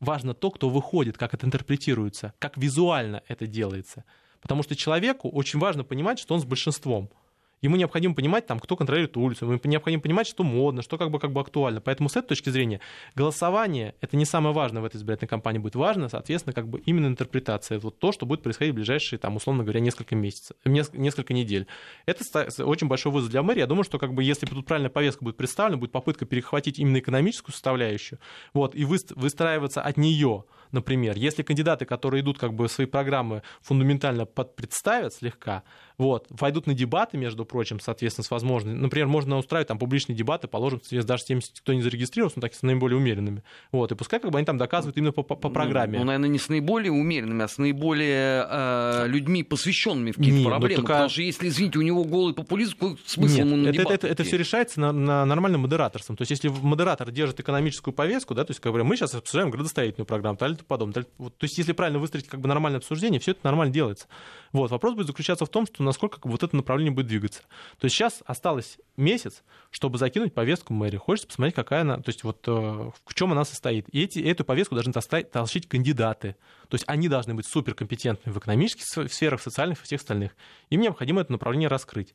[0.00, 4.04] Важно то, кто выходит, как это интерпретируется, как визуально это делается.
[4.40, 7.10] Потому что человеку очень важно понимать, что он с большинством–
[7.66, 11.18] ему необходимо понимать, там, кто контролирует улицу, ему необходимо понимать, что модно, что как бы,
[11.18, 11.80] как бы актуально.
[11.80, 12.80] Поэтому с этой точки зрения
[13.14, 17.06] голосование— это не самое важное в этой избирательной кампании будет важно, соответственно, как бы именно
[17.06, 21.66] интерпретация, вот то, что будет происходить в ближайшие, там, условно говоря, несколько месяцев, несколько недель.
[22.06, 22.24] Это
[22.64, 23.60] очень большой вызов для мэрии.
[23.60, 26.98] Я думаю, что как бы, если тут правильная повестка будет представлена, будет попытка перехватить именно
[26.98, 28.18] экономическую составляющую,
[28.54, 31.16] вот, и выстраиваться от нее, например.
[31.16, 35.62] Если кандидаты, которые идут как бы свои программы фундаментально подпредставят слегка,
[35.98, 38.74] вот, войдут на дебаты, между прочим, соответственно, с возможной.
[38.74, 42.54] Например, можно устраивать там публичные дебаты, положим, даже с теми, кто не зарегистрировался, но так
[42.54, 43.42] с наиболее умеренными.
[43.72, 45.98] Вот, и пускай как бы они там доказывают именно по, по, по программе.
[45.98, 50.48] Ну, наверное, не с наиболее умеренными, а с наиболее э, людьми, посвященными в какие-то ну,
[50.48, 50.76] проблемы.
[50.76, 50.92] Только...
[50.92, 53.94] Потому что если, извините, у него голый популизм, какой смысл Нет, ему на это, это,
[53.94, 56.16] это, это все решается на, на нормальном модераторством.
[56.16, 59.50] То есть, если модератор держит экономическую повестку, да, то есть, как бы, мы сейчас обсуждаем
[59.50, 61.06] градостроительную программу, и подобное.
[61.18, 64.06] Вот, то есть, если правильно выстроить как бы нормальное обсуждение, все это нормально делается.
[64.52, 67.42] Вот, вопрос будет заключаться в том, что насколько вот это направление будет двигаться.
[67.78, 70.96] То есть сейчас осталось месяц, чтобы закинуть повестку мэрии.
[70.98, 73.88] Хочется посмотреть, какая она, то есть вот э, в чем она состоит.
[73.90, 76.36] И эти, эту повестку должны тащить кандидаты.
[76.68, 80.36] То есть они должны быть суперкомпетентны в экономических сферах, в социальных и всех остальных.
[80.70, 82.14] Им необходимо это направление раскрыть.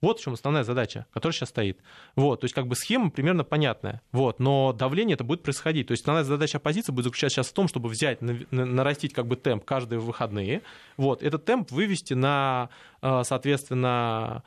[0.00, 1.78] Вот в чем основная задача, которая сейчас стоит.
[2.14, 5.86] Вот, то есть как бы схема примерно понятная, вот, но давление это будет происходить.
[5.86, 9.36] То есть основная задача оппозиции будет заключаться сейчас в том, чтобы взять, нарастить как бы
[9.36, 10.62] темп каждые выходные,
[10.96, 12.68] вот, этот темп вывести на,
[13.02, 14.42] э, соответственно,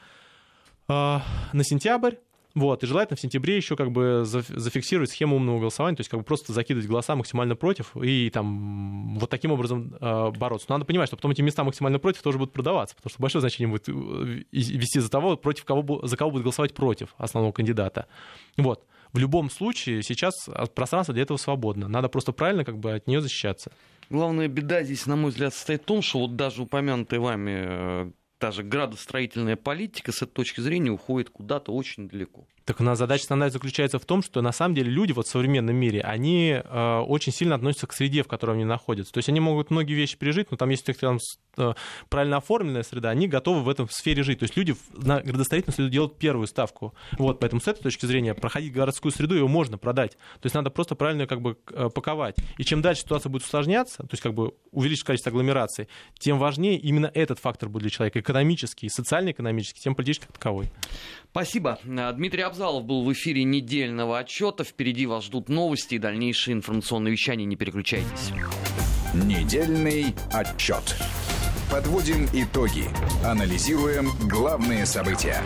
[0.88, 2.16] э, на сентябрь,
[2.58, 6.20] вот, и желательно в сентябре еще как бы зафиксировать схему умного голосования, то есть как
[6.20, 10.66] бы просто закидывать голоса максимально против и там вот таким образом э, бороться.
[10.70, 13.42] Но надо понимать, что потом эти места максимально против тоже будут продаваться, потому что большое
[13.42, 18.08] значение будет э, вести за того, против кого, за кого будет голосовать против основного кандидата.
[18.58, 18.84] Вот.
[19.14, 21.88] В любом случае сейчас пространство для этого свободно.
[21.88, 23.72] Надо просто правильно как бы от нее защищаться.
[24.10, 28.12] Главная беда здесь, на мой взгляд, состоит в том, что вот даже упомянутый вами э,
[28.38, 32.48] та же градостроительная политика с этой точки зрения уходит куда-то очень далеко.
[32.68, 35.30] Так у нас задача основная заключается в том, что на самом деле люди вот в
[35.30, 39.14] современном мире, они э, очень сильно относятся к среде, в которой они находятся.
[39.14, 41.18] То есть они могут многие вещи пережить, но там есть там,
[41.58, 41.74] э,
[42.10, 44.40] правильно оформленная среда, они готовы в этом сфере жить.
[44.40, 46.94] То есть люди на градостроительную среду делают первую ставку.
[47.18, 50.18] Вот, поэтому с этой точки зрения проходить городскую среду ее можно продать.
[50.42, 52.36] То есть надо просто правильно как бы э, паковать.
[52.58, 55.88] И чем дальше ситуация будет усложняться, то есть как бы увеличить количество агломераций,
[56.20, 60.70] тем важнее именно этот фактор будет для человека, экономический, социально-экономический, тем политический как таковой.
[61.32, 61.80] Спасибо.
[61.86, 64.64] Дмитрий Абзалов был в эфире недельного отчета.
[64.64, 67.46] Впереди вас ждут новости и дальнейшие информационные вещания.
[67.46, 68.32] Не переключайтесь.
[69.14, 70.98] Недельный отчет.
[71.70, 72.86] Подводим итоги.
[73.24, 75.44] Анализируем главные события.